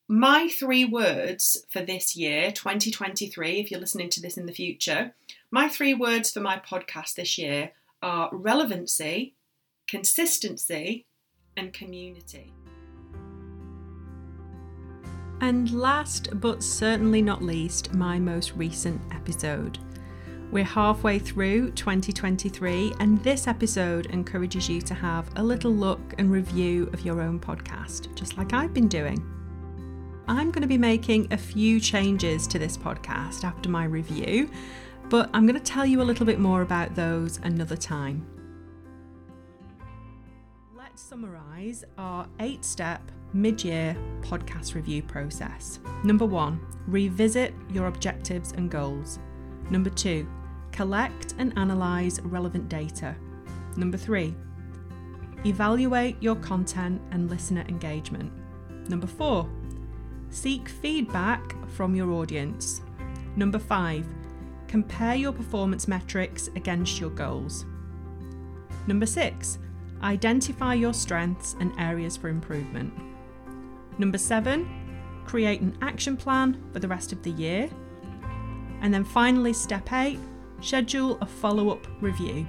my 0.08 0.48
three 0.48 0.84
words 0.84 1.64
for 1.68 1.82
this 1.82 2.14
year, 2.14 2.52
2023, 2.52 3.58
if 3.58 3.70
you're 3.70 3.80
listening 3.80 4.08
to 4.10 4.20
this 4.20 4.36
in 4.36 4.46
the 4.46 4.52
future, 4.52 5.14
my 5.50 5.68
three 5.68 5.94
words 5.94 6.30
for 6.30 6.40
my 6.40 6.58
podcast 6.58 7.14
this 7.14 7.36
year 7.36 7.72
are 8.02 8.30
relevancy, 8.32 9.34
consistency, 9.88 11.06
and 11.56 11.72
community. 11.72 12.52
And 15.40 15.72
last 15.72 16.28
but 16.40 16.62
certainly 16.62 17.20
not 17.20 17.42
least, 17.42 17.92
my 17.92 18.18
most 18.18 18.52
recent 18.52 19.00
episode. 19.12 19.78
We're 20.52 20.64
halfway 20.64 21.18
through 21.18 21.72
2023, 21.72 22.94
and 23.00 23.18
this 23.25 23.48
episode 23.48 24.06
encourages 24.06 24.68
you 24.68 24.80
to 24.82 24.94
have 24.94 25.28
a 25.34 25.42
little 25.42 25.72
look 25.72 26.14
and 26.18 26.30
review 26.30 26.88
of 26.92 27.04
your 27.04 27.20
own 27.20 27.40
podcast, 27.40 28.14
just 28.14 28.38
like 28.38 28.52
I've 28.52 28.72
been 28.72 28.86
doing. 28.86 29.36
I'm 30.28 30.50
going 30.50 30.62
to 30.62 30.68
be 30.68 30.78
making 30.78 31.33
a 31.33 31.37
few 31.37 31.78
changes 31.78 32.49
to 32.49 32.59
this 32.59 32.76
podcast 32.76 33.45
after 33.45 33.68
my 33.68 33.85
review, 33.85 34.50
but 35.09 35.30
I'm 35.33 35.47
going 35.47 35.59
to 35.59 35.64
tell 35.64 35.87
you 35.87 36.02
a 36.02 36.04
little 36.04 36.26
bit 36.26 36.40
more 36.40 36.62
about 36.62 36.97
those 36.97 37.38
another 37.45 37.76
time. 37.76 38.26
Let's 40.76 41.00
summarise 41.00 41.85
our 41.97 42.26
eight 42.40 42.64
step 42.64 43.02
mid 43.35 43.62
year 43.62 43.97
podcast 44.21 44.75
review 44.75 45.00
process. 45.00 45.78
Number 46.02 46.26
one, 46.26 46.59
revisit 46.88 47.54
your 47.71 47.87
objectives 47.87 48.50
and 48.50 48.68
goals. 48.68 49.21
Number 49.71 49.90
two, 49.90 50.26
collect 50.73 51.35
and 51.38 51.52
analyse 51.56 52.18
relevant 52.21 52.68
data. 52.68 53.14
Number 53.76 53.97
three, 53.97 54.35
evaluate 55.45 56.21
your 56.21 56.35
content 56.37 57.00
and 57.12 57.30
listener 57.30 57.64
engagement. 57.68 58.33
Number 58.88 59.06
four, 59.06 59.49
Seek 60.30 60.68
feedback 60.68 61.54
from 61.71 61.95
your 61.95 62.12
audience. 62.12 62.83
Number 63.37 63.59
five, 63.59 64.06
compare 64.68 65.14
your 65.14 65.33
performance 65.33 65.88
metrics 65.88 66.49
against 66.56 67.00
your 67.00 67.11
goals. 67.11 67.64
Number 68.87 69.06
six, 69.06 69.59
identify 70.02 70.75
your 70.75 70.92
strengths 70.92 71.56
and 71.61 71.73
areas 71.78 72.16
for 72.16 72.28
improvement. 72.28 72.92
Number 73.99 74.18
seven, 74.18 74.68
create 75.25 75.61
an 75.61 75.76
action 75.80 76.16
plan 76.16 76.62
for 76.73 76.78
the 76.78 76.88
rest 76.88 77.12
of 77.12 77.23
the 77.23 77.30
year. 77.30 77.68
And 78.80 78.92
then 78.92 79.04
finally, 79.04 79.52
step 79.52 79.92
eight, 79.92 80.18
schedule 80.61 81.18
a 81.21 81.26
follow 81.26 81.71
up 81.71 81.87
review. 82.00 82.47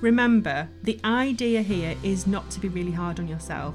Remember, 0.00 0.68
the 0.82 0.98
idea 1.04 1.62
here 1.62 1.96
is 2.02 2.26
not 2.26 2.50
to 2.50 2.60
be 2.60 2.68
really 2.68 2.92
hard 2.92 3.20
on 3.20 3.28
yourself. 3.28 3.74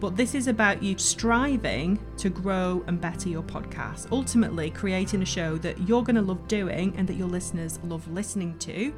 But 0.00 0.16
this 0.16 0.34
is 0.34 0.48
about 0.48 0.82
you 0.82 0.98
striving 0.98 1.98
to 2.18 2.28
grow 2.28 2.84
and 2.86 3.00
better 3.00 3.28
your 3.28 3.42
podcast, 3.42 4.10
ultimately 4.12 4.70
creating 4.70 5.22
a 5.22 5.26
show 5.26 5.56
that 5.58 5.88
you're 5.88 6.02
going 6.02 6.16
to 6.16 6.22
love 6.22 6.46
doing 6.48 6.94
and 6.96 7.08
that 7.08 7.14
your 7.14 7.28
listeners 7.28 7.78
love 7.84 8.06
listening 8.08 8.58
to 8.58 8.92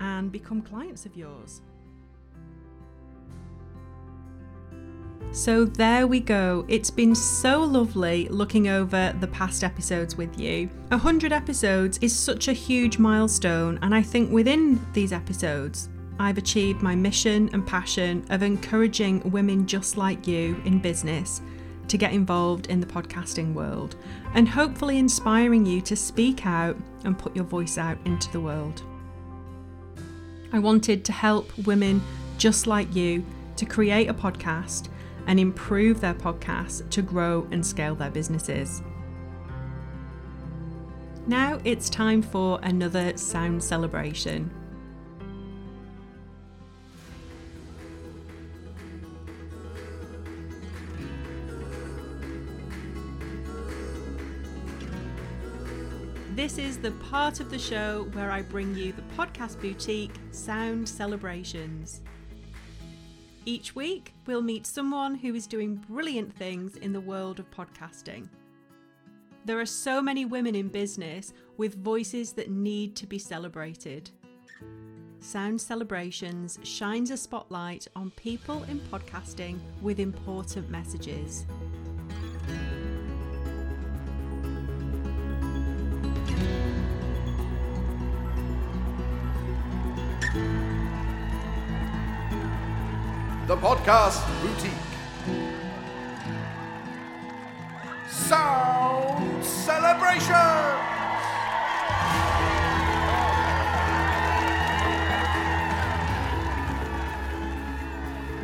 and 0.00 0.32
become 0.32 0.62
clients 0.62 1.06
of 1.06 1.16
yours. 1.16 1.60
So 5.32 5.64
there 5.64 6.08
we 6.08 6.18
go. 6.18 6.64
It's 6.66 6.90
been 6.90 7.14
so 7.14 7.62
lovely 7.62 8.28
looking 8.28 8.66
over 8.66 9.14
the 9.20 9.28
past 9.28 9.62
episodes 9.62 10.16
with 10.16 10.40
you. 10.40 10.68
A 10.90 10.98
hundred 10.98 11.32
episodes 11.32 11.98
is 11.98 12.14
such 12.16 12.48
a 12.48 12.52
huge 12.52 12.98
milestone, 12.98 13.78
and 13.82 13.94
I 13.94 14.02
think 14.02 14.32
within 14.32 14.84
these 14.92 15.12
episodes, 15.12 15.88
I've 16.20 16.36
achieved 16.36 16.82
my 16.82 16.94
mission 16.94 17.48
and 17.54 17.66
passion 17.66 18.26
of 18.28 18.42
encouraging 18.42 19.30
women 19.30 19.66
just 19.66 19.96
like 19.96 20.28
you 20.28 20.60
in 20.66 20.78
business 20.78 21.40
to 21.88 21.96
get 21.96 22.12
involved 22.12 22.66
in 22.66 22.78
the 22.78 22.86
podcasting 22.86 23.54
world 23.54 23.96
and 24.34 24.46
hopefully 24.46 24.98
inspiring 24.98 25.64
you 25.64 25.80
to 25.80 25.96
speak 25.96 26.44
out 26.44 26.76
and 27.04 27.18
put 27.18 27.34
your 27.34 27.46
voice 27.46 27.78
out 27.78 27.96
into 28.04 28.30
the 28.32 28.40
world. 28.40 28.82
I 30.52 30.58
wanted 30.58 31.06
to 31.06 31.12
help 31.12 31.56
women 31.64 32.02
just 32.36 32.66
like 32.66 32.94
you 32.94 33.24
to 33.56 33.64
create 33.64 34.10
a 34.10 34.14
podcast 34.14 34.90
and 35.26 35.40
improve 35.40 36.02
their 36.02 36.12
podcasts 36.12 36.86
to 36.90 37.00
grow 37.00 37.48
and 37.50 37.64
scale 37.64 37.94
their 37.94 38.10
businesses. 38.10 38.82
Now 41.26 41.60
it's 41.64 41.88
time 41.88 42.20
for 42.20 42.60
another 42.62 43.16
sound 43.16 43.64
celebration. 43.64 44.50
This 56.40 56.56
is 56.56 56.78
the 56.78 56.92
part 56.92 57.40
of 57.40 57.50
the 57.50 57.58
show 57.58 58.08
where 58.14 58.30
I 58.30 58.40
bring 58.40 58.74
you 58.74 58.94
the 58.94 59.02
podcast 59.14 59.60
boutique 59.60 60.14
Sound 60.30 60.88
Celebrations. 60.88 62.00
Each 63.44 63.76
week, 63.76 64.14
we'll 64.24 64.40
meet 64.40 64.66
someone 64.66 65.16
who 65.16 65.34
is 65.34 65.46
doing 65.46 65.74
brilliant 65.74 66.34
things 66.34 66.76
in 66.76 66.94
the 66.94 67.00
world 67.02 67.40
of 67.40 67.50
podcasting. 67.50 68.26
There 69.44 69.60
are 69.60 69.66
so 69.66 70.00
many 70.00 70.24
women 70.24 70.54
in 70.54 70.68
business 70.68 71.34
with 71.58 71.74
voices 71.84 72.32
that 72.32 72.50
need 72.50 72.96
to 72.96 73.06
be 73.06 73.18
celebrated. 73.18 74.10
Sound 75.18 75.60
Celebrations 75.60 76.58
shines 76.62 77.10
a 77.10 77.18
spotlight 77.18 77.86
on 77.94 78.12
people 78.12 78.62
in 78.62 78.80
podcasting 78.80 79.58
with 79.82 80.00
important 80.00 80.70
messages. 80.70 81.44
The 93.50 93.56
Podcast 93.56 94.22
Boutique. 94.42 94.70
Sound 98.08 99.44
Celebration! 99.44 100.34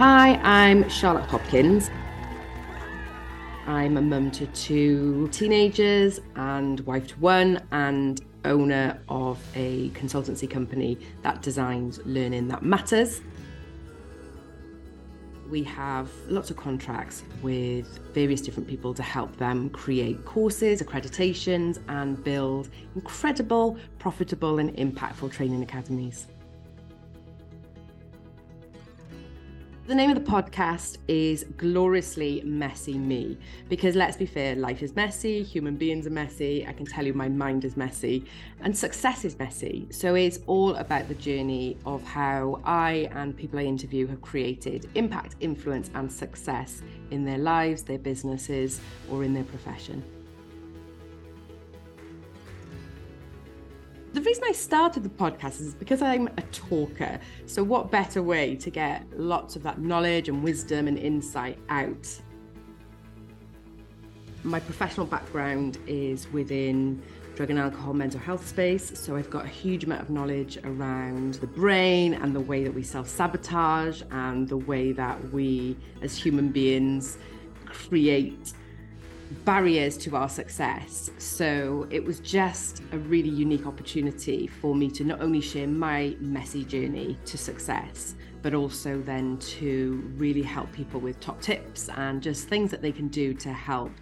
Hi, 0.01 0.41
I'm 0.43 0.89
Charlotte 0.89 1.27
Hopkins. 1.27 1.89
I'm 3.69 3.97
a 3.97 4.03
mum 4.03 4.33
to 4.33 4.47
two 4.49 5.29
teenagers 5.29 6.19
and 6.35 6.81
wife 6.81 7.07
to 7.07 7.21
one, 7.21 7.63
and 7.71 8.21
owner 8.45 9.01
of 9.09 9.39
a 9.55 9.91
consultancy 9.91 10.51
company 10.51 10.99
that 11.23 11.43
designs 11.43 12.01
learning 12.05 12.49
that 12.49 12.65
matters. 12.65 13.21
We 15.51 15.63
have 15.65 16.11
lots 16.29 16.51
of 16.51 16.57
contracts 16.57 17.23
with 17.43 17.87
various 18.13 18.41
different 18.41 18.69
people 18.69 18.93
to 18.95 19.03
help 19.03 19.37
them 19.37 19.71
create 19.71 20.25
courses, 20.25 20.83
accreditations, 20.83 21.79
and 21.89 22.23
build 22.25 22.69
incredible, 22.97 23.79
profitable, 23.99 24.59
and 24.59 24.75
impactful 24.77 25.31
training 25.31 25.63
academies. 25.63 26.27
The 29.87 29.95
name 29.95 30.11
of 30.11 30.17
the 30.17 30.29
podcast 30.33 30.99
is 31.07 31.45
Gloriously 31.57 32.43
Messy 32.45 32.99
Me 32.99 33.39
because 33.69 33.95
let's 33.95 34.17
be 34.17 34.27
fair, 34.27 34.57
life 34.57 34.83
is 34.83 34.97
messy, 34.97 35.45
human 35.45 35.77
beings 35.77 36.09
are 36.09 36.11
messy. 36.11 36.67
I 36.67 36.73
can 36.73 36.87
tell 36.87 37.07
you 37.07 37.15
my 37.15 37.29
mind 37.29 37.65
is 37.65 37.77
messy, 37.77 38.25
and 38.63 38.77
success 38.77 39.25
is 39.25 39.39
messy. 39.39 39.87
So 39.93 40.17
it's 40.17 40.41
all 40.49 40.75
about 40.75 41.07
the 41.07 41.15
journey 41.15 41.77
of 41.87 42.03
how 42.03 42.61
I 42.65 43.09
and 43.13 43.37
people 43.37 43.61
I 43.61 43.63
interview 43.63 44.09
have 44.09 44.21
created 44.23 44.89
impact, 44.97 45.37
influence, 45.39 45.89
and 45.95 46.11
success 46.11 46.83
in 47.13 47.25
their 47.25 47.39
lives, 47.39 47.85
their 47.85 48.01
businesses, 48.01 48.81
or 49.09 49.23
in 49.23 49.35
their 49.35 49.45
profession. 49.45 50.03
The 54.17 54.23
reason 54.23 54.45
I 54.49 54.53
started 54.53 55.03
the 55.03 55.11
podcast 55.11 55.61
is 55.61 55.75
because 55.75 56.01
I'm 56.01 56.27
a 56.39 56.43
talker. 56.51 57.21
So, 57.45 57.63
what 57.63 57.91
better 57.91 58.23
way 58.23 58.57
to 58.57 58.71
get 58.71 59.05
lots 59.15 59.57
of 59.57 59.63
that 59.65 59.79
knowledge 59.79 60.31
and 60.31 60.43
wisdom 60.43 60.89
and 60.89 60.99
insight 60.99 61.59
out? 61.69 62.09
My 64.43 64.59
professional 64.59 65.05
background 65.05 65.77
is 65.87 66.33
within 66.33 67.03
drug 67.35 67.51
and 67.51 67.59
alcohol 67.59 67.93
mental 67.93 68.19
health 68.19 68.49
space. 68.49 68.99
So, 68.99 69.17
I've 69.17 69.29
got 69.29 69.45
a 69.45 69.49
huge 69.49 69.85
amount 69.85 70.01
of 70.01 70.09
knowledge 70.09 70.57
around 70.65 71.35
the 71.35 71.47
brain 71.47 72.15
and 72.15 72.35
the 72.35 72.41
way 72.41 72.65
that 72.65 72.73
we 72.73 72.83
self 72.83 73.11
sabotage 73.11 74.01
and 74.13 74.49
the 74.49 74.57
way 74.57 74.93
that 74.93 75.31
we 75.31 75.77
as 76.01 76.17
human 76.17 76.49
beings 76.49 77.19
create 77.67 78.55
barriers 79.45 79.97
to 79.99 80.17
our 80.17 80.29
success. 80.29 81.11
So 81.19 81.87
it 81.91 82.05
was 82.05 82.21
just 82.21 82.83
a 82.93 82.99
really 82.99 83.29
unique 83.29 83.67
opportunity 83.67 84.47
for 84.47 84.75
me 84.75 84.91
to 84.91 85.05
not 85.05 85.21
only 85.21 85.41
share 85.41 85.67
my 85.67 86.17
messy 86.21 86.65
journey 86.65 87.19
to 87.27 87.39
success, 87.39 88.15
but 88.43 88.55
also 88.55 89.01
then 89.03 89.39
to 89.39 90.13
really 90.17 90.43
help 90.43 90.73
people 90.73 91.01
with 91.01 91.19
top 91.21 91.41
tips 91.41 91.89
and 91.91 92.23
just 92.23 92.49
things 92.49 92.71
that 92.71 92.83
they 92.83 92.93
can 92.93 93.09
do 93.09 93.35
to 93.35 93.53
help 93.53 93.93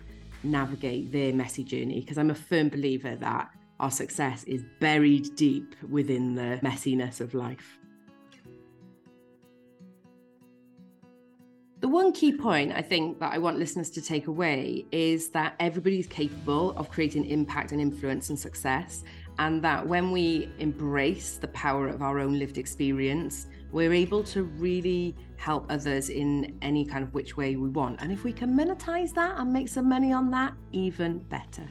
navigate 0.42 1.11
their 1.12 1.33
messy 1.33 1.64
journey. 1.64 2.01
Because 2.01 2.18
I'm 2.18 2.31
a 2.31 2.35
firm 2.35 2.68
believer 2.68 3.16
that 3.16 3.51
our 3.81 3.90
success 3.90 4.44
is 4.44 4.62
buried 4.81 5.35
deep 5.37 5.75
within 5.90 6.35
the 6.35 6.61
messiness 6.62 7.20
of 7.20 7.35
life. 7.35 7.79
One 11.94 12.11
key 12.11 12.37
point 12.37 12.72
I 12.72 12.83
think 12.83 13.20
that 13.20 13.33
I 13.33 13.38
want 13.38 13.57
listeners 13.57 13.88
to 13.90 14.02
take 14.02 14.26
away 14.26 14.85
is 14.90 15.28
that 15.28 15.54
everybody 15.61 16.00
is 16.00 16.09
capable 16.09 16.72
of 16.72 16.90
creating 16.90 17.24
impact 17.24 17.70
and 17.70 17.80
influence 17.80 18.30
and 18.30 18.38
success. 18.38 19.04
And 19.38 19.62
that 19.62 19.87
when 19.87 20.11
we 20.11 20.50
embrace 20.59 21.37
the 21.37 21.46
power 21.48 21.87
of 21.87 22.02
our 22.02 22.18
own 22.18 22.37
lived 22.37 22.59
experience, 22.59 23.46
we're 23.70 23.92
able 23.92 24.24
to 24.24 24.42
really 24.42 25.14
help 25.37 25.66
others 25.70 26.09
in 26.11 26.59
any 26.62 26.85
kind 26.85 27.04
of 27.04 27.14
which 27.14 27.37
way 27.37 27.54
we 27.54 27.68
want. 27.68 28.00
And 28.00 28.11
if 28.11 28.24
we 28.24 28.33
can 28.33 28.57
monetize 28.57 29.14
that 29.14 29.38
and 29.38 29.52
make 29.52 29.68
some 29.68 29.88
money 29.88 30.12
on 30.12 30.33
that, 30.33 30.52
even 30.72 31.18
better. 31.18 31.68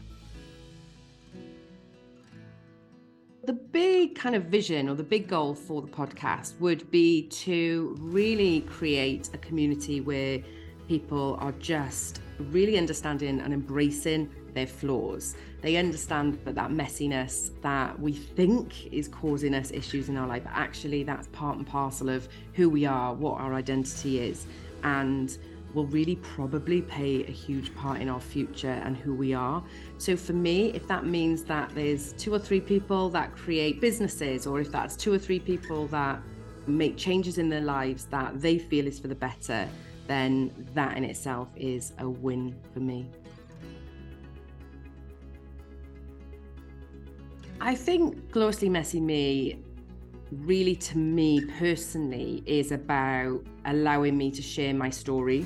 The 3.45 3.51
big 3.51 4.15
kind 4.15 4.37
of 4.37 4.45
vision 4.45 4.87
or 4.87 4.95
the 4.95 5.03
big 5.03 5.27
goal 5.27 5.53
for 5.53 5.81
the 5.81 5.87
podcast 5.89 6.57
would 6.61 6.89
be 6.91 7.23
to 7.23 7.93
really 7.99 8.61
create 8.61 9.31
a 9.33 9.37
community 9.37 9.99
where 9.99 10.41
people 10.87 11.37
are 11.41 11.51
just 11.53 12.21
really 12.39 12.77
understanding 12.77 13.41
and 13.41 13.53
embracing 13.53 14.29
their 14.53 14.65
flaws. 14.65 15.35
They 15.61 15.75
understand 15.75 16.39
that 16.45 16.55
that 16.55 16.71
messiness 16.71 17.51
that 17.63 17.99
we 17.99 18.13
think 18.13 18.87
is 18.93 19.09
causing 19.09 19.53
us 19.53 19.71
issues 19.71 20.07
in 20.07 20.15
our 20.15 20.27
life, 20.27 20.45
but 20.45 20.53
actually 20.55 21.03
that's 21.03 21.27
part 21.33 21.57
and 21.57 21.67
parcel 21.67 22.07
of 22.07 22.29
who 22.53 22.69
we 22.69 22.85
are, 22.85 23.13
what 23.13 23.41
our 23.41 23.53
identity 23.55 24.19
is, 24.19 24.45
and 24.85 25.37
will 25.73 25.85
really 25.87 26.15
probably 26.17 26.81
play 26.81 27.25
a 27.25 27.31
huge 27.31 27.73
part 27.75 27.99
in 28.01 28.09
our 28.09 28.19
future 28.19 28.81
and 28.85 28.95
who 28.95 29.13
we 29.13 29.33
are. 29.33 29.63
So 29.97 30.15
for 30.15 30.33
me, 30.33 30.71
if 30.73 30.87
that 30.87 31.05
means 31.05 31.43
that 31.45 31.73
there's 31.73 32.13
two 32.13 32.33
or 32.33 32.39
three 32.39 32.61
people 32.61 33.09
that 33.09 33.35
create 33.35 33.81
businesses, 33.81 34.45
or 34.45 34.59
if 34.59 34.71
that's 34.71 34.95
two 34.95 35.11
or 35.11 35.19
three 35.19 35.39
people 35.39 35.87
that 35.87 36.21
make 36.67 36.95
changes 36.95 37.37
in 37.37 37.49
their 37.49 37.61
lives 37.61 38.05
that 38.05 38.41
they 38.41 38.57
feel 38.57 38.87
is 38.87 38.99
for 38.99 39.07
the 39.07 39.15
better, 39.15 39.67
then 40.07 40.51
that 40.73 40.97
in 40.97 41.03
itself 41.03 41.49
is 41.55 41.93
a 41.99 42.09
win 42.09 42.55
for 42.73 42.79
me. 42.79 43.09
I 47.61 47.75
think 47.75 48.31
Gloriously 48.31 48.67
Messy 48.69 48.99
Me 48.99 49.59
really 50.31 50.75
to 50.75 50.97
me 50.97 51.45
personally 51.59 52.43
is 52.45 52.71
about 52.71 53.41
allowing 53.65 54.17
me 54.17 54.31
to 54.31 54.41
share 54.41 54.73
my 54.73 54.89
story 54.89 55.45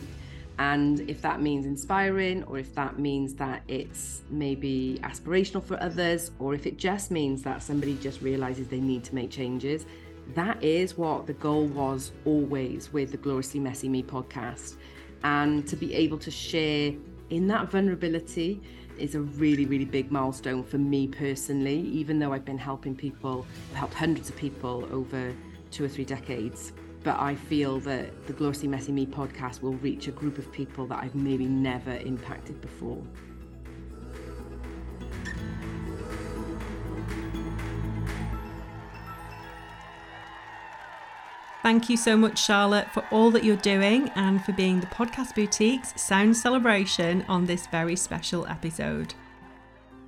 and 0.59 1.01
if 1.01 1.21
that 1.21 1.41
means 1.41 1.65
inspiring, 1.65 2.43
or 2.45 2.57
if 2.57 2.73
that 2.73 2.97
means 2.97 3.35
that 3.35 3.61
it's 3.67 4.21
maybe 4.29 4.99
aspirational 5.03 5.63
for 5.63 5.81
others, 5.81 6.31
or 6.39 6.55
if 6.55 6.65
it 6.65 6.77
just 6.77 7.11
means 7.11 7.43
that 7.43 7.61
somebody 7.61 7.95
just 7.97 8.21
realizes 8.21 8.67
they 8.67 8.79
need 8.79 9.03
to 9.03 9.15
make 9.15 9.29
changes, 9.29 9.85
that 10.33 10.61
is 10.63 10.97
what 10.97 11.27
the 11.27 11.33
goal 11.33 11.67
was 11.67 12.11
always 12.25 12.91
with 12.91 13.11
the 13.11 13.17
Gloriously 13.17 13.59
Messy 13.59 13.87
Me 13.87 14.01
podcast. 14.01 14.77
And 15.23 15.67
to 15.67 15.75
be 15.75 15.93
able 15.93 16.17
to 16.19 16.31
share 16.31 16.93
in 17.29 17.47
that 17.47 17.69
vulnerability 17.69 18.59
is 18.97 19.13
a 19.13 19.21
really, 19.21 19.65
really 19.65 19.85
big 19.85 20.11
milestone 20.11 20.63
for 20.63 20.79
me 20.79 21.07
personally, 21.07 21.79
even 21.81 22.17
though 22.17 22.33
I've 22.33 22.45
been 22.45 22.57
helping 22.57 22.95
people, 22.95 23.45
helped 23.75 23.93
hundreds 23.93 24.29
of 24.29 24.35
people 24.35 24.87
over 24.91 25.35
two 25.69 25.85
or 25.85 25.87
three 25.87 26.05
decades. 26.05 26.71
But 27.07 27.21
I 27.21 27.35
feel 27.35 27.79
that 27.79 28.27
the 28.27 28.33
Gloriously 28.33 28.67
Messy 28.67 28.91
Me 28.91 29.05
podcast 29.05 29.61
will 29.61 29.75
reach 29.75 30.09
a 30.09 30.11
group 30.11 30.37
of 30.37 30.51
people 30.51 30.85
that 30.87 31.01
I've 31.01 31.15
maybe 31.15 31.45
never 31.45 31.93
impacted 31.95 32.59
before. 32.59 33.01
Thank 41.63 41.89
you 41.89 41.95
so 41.95 42.17
much, 42.17 42.43
Charlotte, 42.43 42.91
for 42.91 43.05
all 43.09 43.31
that 43.31 43.45
you're 43.45 43.55
doing 43.55 44.09
and 44.15 44.43
for 44.43 44.51
being 44.51 44.81
the 44.81 44.87
Podcast 44.87 45.33
Boutique's 45.33 45.93
sound 45.95 46.35
celebration 46.35 47.23
on 47.29 47.45
this 47.45 47.67
very 47.67 47.95
special 47.95 48.45
episode. 48.47 49.13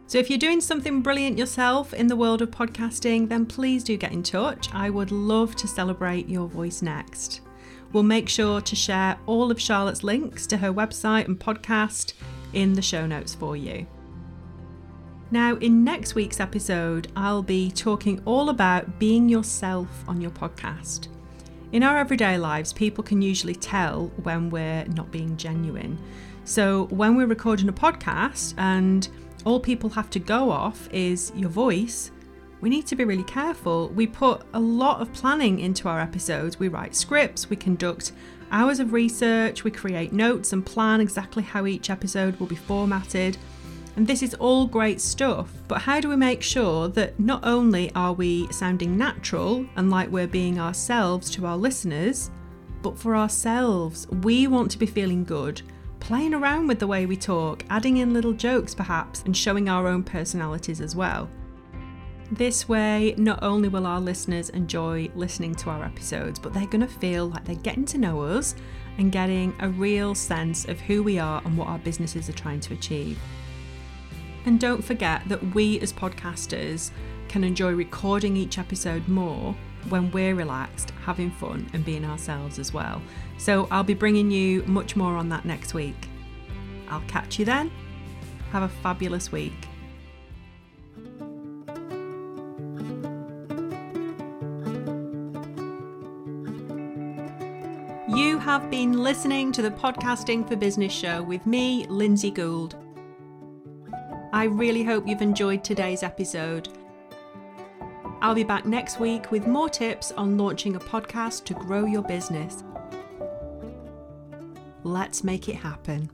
So, 0.10 0.18
if 0.18 0.28
you're 0.28 0.40
doing 0.40 0.60
something 0.60 1.04
brilliant 1.04 1.38
yourself 1.38 1.94
in 1.94 2.08
the 2.08 2.16
world 2.16 2.42
of 2.42 2.50
podcasting, 2.50 3.30
then 3.30 3.46
please 3.46 3.84
do 3.84 3.96
get 3.96 4.12
in 4.12 4.24
touch. 4.24 4.68
I 4.74 4.90
would 4.90 5.12
love 5.12 5.56
to 5.58 5.68
celebrate 5.68 6.28
your 6.28 6.48
voice 6.48 6.82
next. 6.82 7.42
We'll 7.94 8.02
make 8.02 8.28
sure 8.28 8.60
to 8.60 8.76
share 8.76 9.20
all 9.28 9.52
of 9.52 9.62
Charlotte's 9.62 10.04
links 10.04 10.48
to 10.48 10.58
her 10.58 10.74
website 10.74 11.26
and 11.28 11.40
podcast 11.40 12.14
in 12.54 12.74
the 12.74 12.82
show 12.82 13.06
notes 13.06 13.36
for 13.36 13.56
you. 13.56 13.86
Now, 15.30 15.58
in 15.58 15.84
next 15.84 16.16
week's 16.16 16.40
episode, 16.40 17.12
I'll 17.16 17.44
be 17.44 17.70
talking 17.70 18.20
all 18.26 18.50
about 18.50 18.98
being 18.98 19.30
yourself 19.30 19.90
on 20.08 20.20
your 20.20 20.32
podcast. 20.32 21.08
In 21.72 21.84
our 21.84 22.00
everyday 22.00 22.40
lives, 22.40 22.74
people 22.74 23.04
can 23.04 23.22
usually 23.22 23.54
tell 23.54 24.08
when 24.24 24.50
we're 24.50 24.86
not 24.86 25.12
being 25.12 25.38
genuine. 25.38 26.00
So, 26.46 26.86
when 26.86 27.16
we're 27.16 27.28
recording 27.28 27.70
a 27.70 27.74
podcast 27.74 28.56
and 28.58 29.08
all 29.46 29.60
people 29.60 29.90
have 29.92 30.10
to 30.12 30.20
go 30.20 30.52
off 30.52 30.90
is 30.92 31.32
your 31.36 31.50
voice, 31.50 32.12
we 32.62 32.70
need 32.70 32.86
to 32.88 32.96
be 32.96 33.06
really 33.06 33.24
careful. 33.24 33.90
We 33.90 34.06
put 34.06 34.42
a 34.54 34.60
lot 34.60 35.02
of 35.02 35.14
planning 35.14 35.60
into 35.60 35.88
our 35.88 36.02
episodes. 36.02 36.60
We 36.60 36.68
write 36.68 36.94
scripts, 36.94 37.50
we 37.50 37.56
conduct 37.56 38.12
hours 38.52 38.80
of 38.80 38.92
research, 38.92 39.64
we 39.64 39.72
create 39.72 40.12
notes 40.12 40.52
and 40.54 40.66
plan 40.66 41.02
exactly 41.02 41.44
how 41.44 41.66
each 41.66 41.90
episode 41.90 42.36
will 42.38 42.48
be 42.48 42.56
formatted. 42.56 43.38
And 43.96 44.08
this 44.08 44.24
is 44.24 44.34
all 44.36 44.66
great 44.66 45.02
stuff, 45.02 45.52
but 45.68 45.82
how 45.82 46.00
do 46.00 46.10
we 46.10 46.16
make 46.16 46.42
sure 46.42 46.88
that 46.90 47.20
not 47.20 47.42
only 47.44 47.94
are 47.96 48.14
we 48.14 48.52
sounding 48.52 48.98
natural 48.98 49.66
and 49.76 49.90
like 49.90 50.10
we're 50.10 50.28
being 50.28 50.60
ourselves 50.60 51.30
to 51.32 51.46
our 51.46 51.58
listeners, 51.58 52.32
but 52.82 52.98
for 52.98 53.16
ourselves, 53.16 54.08
we 54.24 54.48
want 54.48 54.72
to 54.72 54.78
be 54.78 54.86
feeling 54.86 55.24
good, 55.24 55.62
playing 56.00 56.34
around 56.34 56.68
with 56.68 56.80
the 56.80 56.88
way 56.88 57.06
we 57.06 57.16
talk, 57.16 57.64
adding 57.70 57.98
in 57.98 58.14
little 58.14 58.34
jokes 58.34 58.74
perhaps, 58.74 59.24
and 59.24 59.36
showing 59.36 59.70
our 59.70 59.88
own 59.88 60.04
personalities 60.04 60.82
as 60.82 60.96
well. 60.96 61.30
This 62.32 62.70
way, 62.70 63.16
not 63.18 63.42
only 63.42 63.70
will 63.70 63.88
our 63.88 64.00
listeners 64.00 64.50
enjoy 64.50 65.10
listening 65.16 65.56
to 65.56 65.70
our 65.72 65.84
episodes, 65.84 66.38
but 66.38 66.54
they're 66.54 66.68
going 66.68 66.82
to 66.82 66.88
feel 66.88 67.28
like 67.28 67.44
they're 67.44 67.56
getting 67.56 67.86
to 67.86 67.98
know 67.98 68.22
us 68.22 68.56
and 69.00 69.12
getting 69.12 69.56
a 69.62 69.70
real 69.70 70.14
sense 70.14 70.66
of 70.66 70.80
who 70.80 71.02
we 71.02 71.18
are 71.18 71.42
and 71.44 71.58
what 71.58 71.68
our 71.68 71.80
businesses 71.80 72.30
are 72.30 72.34
trying 72.34 72.60
to 72.60 72.74
achieve. 72.74 73.18
And 74.46 74.60
don't 74.60 74.84
forget 74.84 75.28
that 75.28 75.56
we 75.56 75.80
as 75.80 75.92
podcasters 75.92 76.92
can 77.30 77.44
enjoy 77.44 77.72
recording 77.72 78.38
each 78.38 78.58
episode 78.58 79.08
more 79.08 79.56
when 79.88 80.12
we're 80.12 80.36
relaxed, 80.36 80.92
having 81.06 81.32
fun, 81.32 81.70
and 81.74 81.86
being 81.86 82.04
ourselves 82.06 82.60
as 82.60 82.74
well. 82.74 83.02
So 83.38 83.68
I'll 83.72 83.84
be 83.84 83.94
bringing 83.94 84.30
you 84.30 84.64
much 84.64 84.96
more 84.96 85.16
on 85.16 85.30
that 85.30 85.46
next 85.46 85.74
week. 85.74 86.10
I'll 86.90 87.04
catch 87.08 87.40
you 87.40 87.46
then. 87.46 87.72
Have 88.52 88.64
a 88.64 88.70
fabulous 88.70 89.32
week. 89.32 89.54
You 98.10 98.40
have 98.40 98.70
been 98.72 98.94
listening 98.94 99.52
to 99.52 99.62
the 99.62 99.72
Podcasting 99.72 100.48
for 100.48 100.56
Business 100.56 100.92
show 100.92 101.22
with 101.22 101.46
me, 101.46 101.86
Lindsay 101.88 102.32
Gould. 102.32 102.76
I 104.34 104.46
really 104.46 104.84
hope 104.84 105.08
you've 105.08 105.22
enjoyed 105.22 105.64
today's 105.64 106.04
episode. 106.04 106.70
I'll 108.22 108.36
be 108.36 108.44
back 108.44 108.66
next 108.66 109.00
week 109.00 109.32
with 109.32 109.48
more 109.48 109.70
tips 109.70 110.12
on 110.12 110.38
launching 110.38 110.76
a 110.76 110.80
podcast 110.80 111.46
to 111.46 111.54
grow 111.54 111.86
your 111.86 112.02
business. 112.02 112.64
Let's 114.84 115.24
make 115.24 115.48
it 115.48 115.56
happen. 115.56 116.10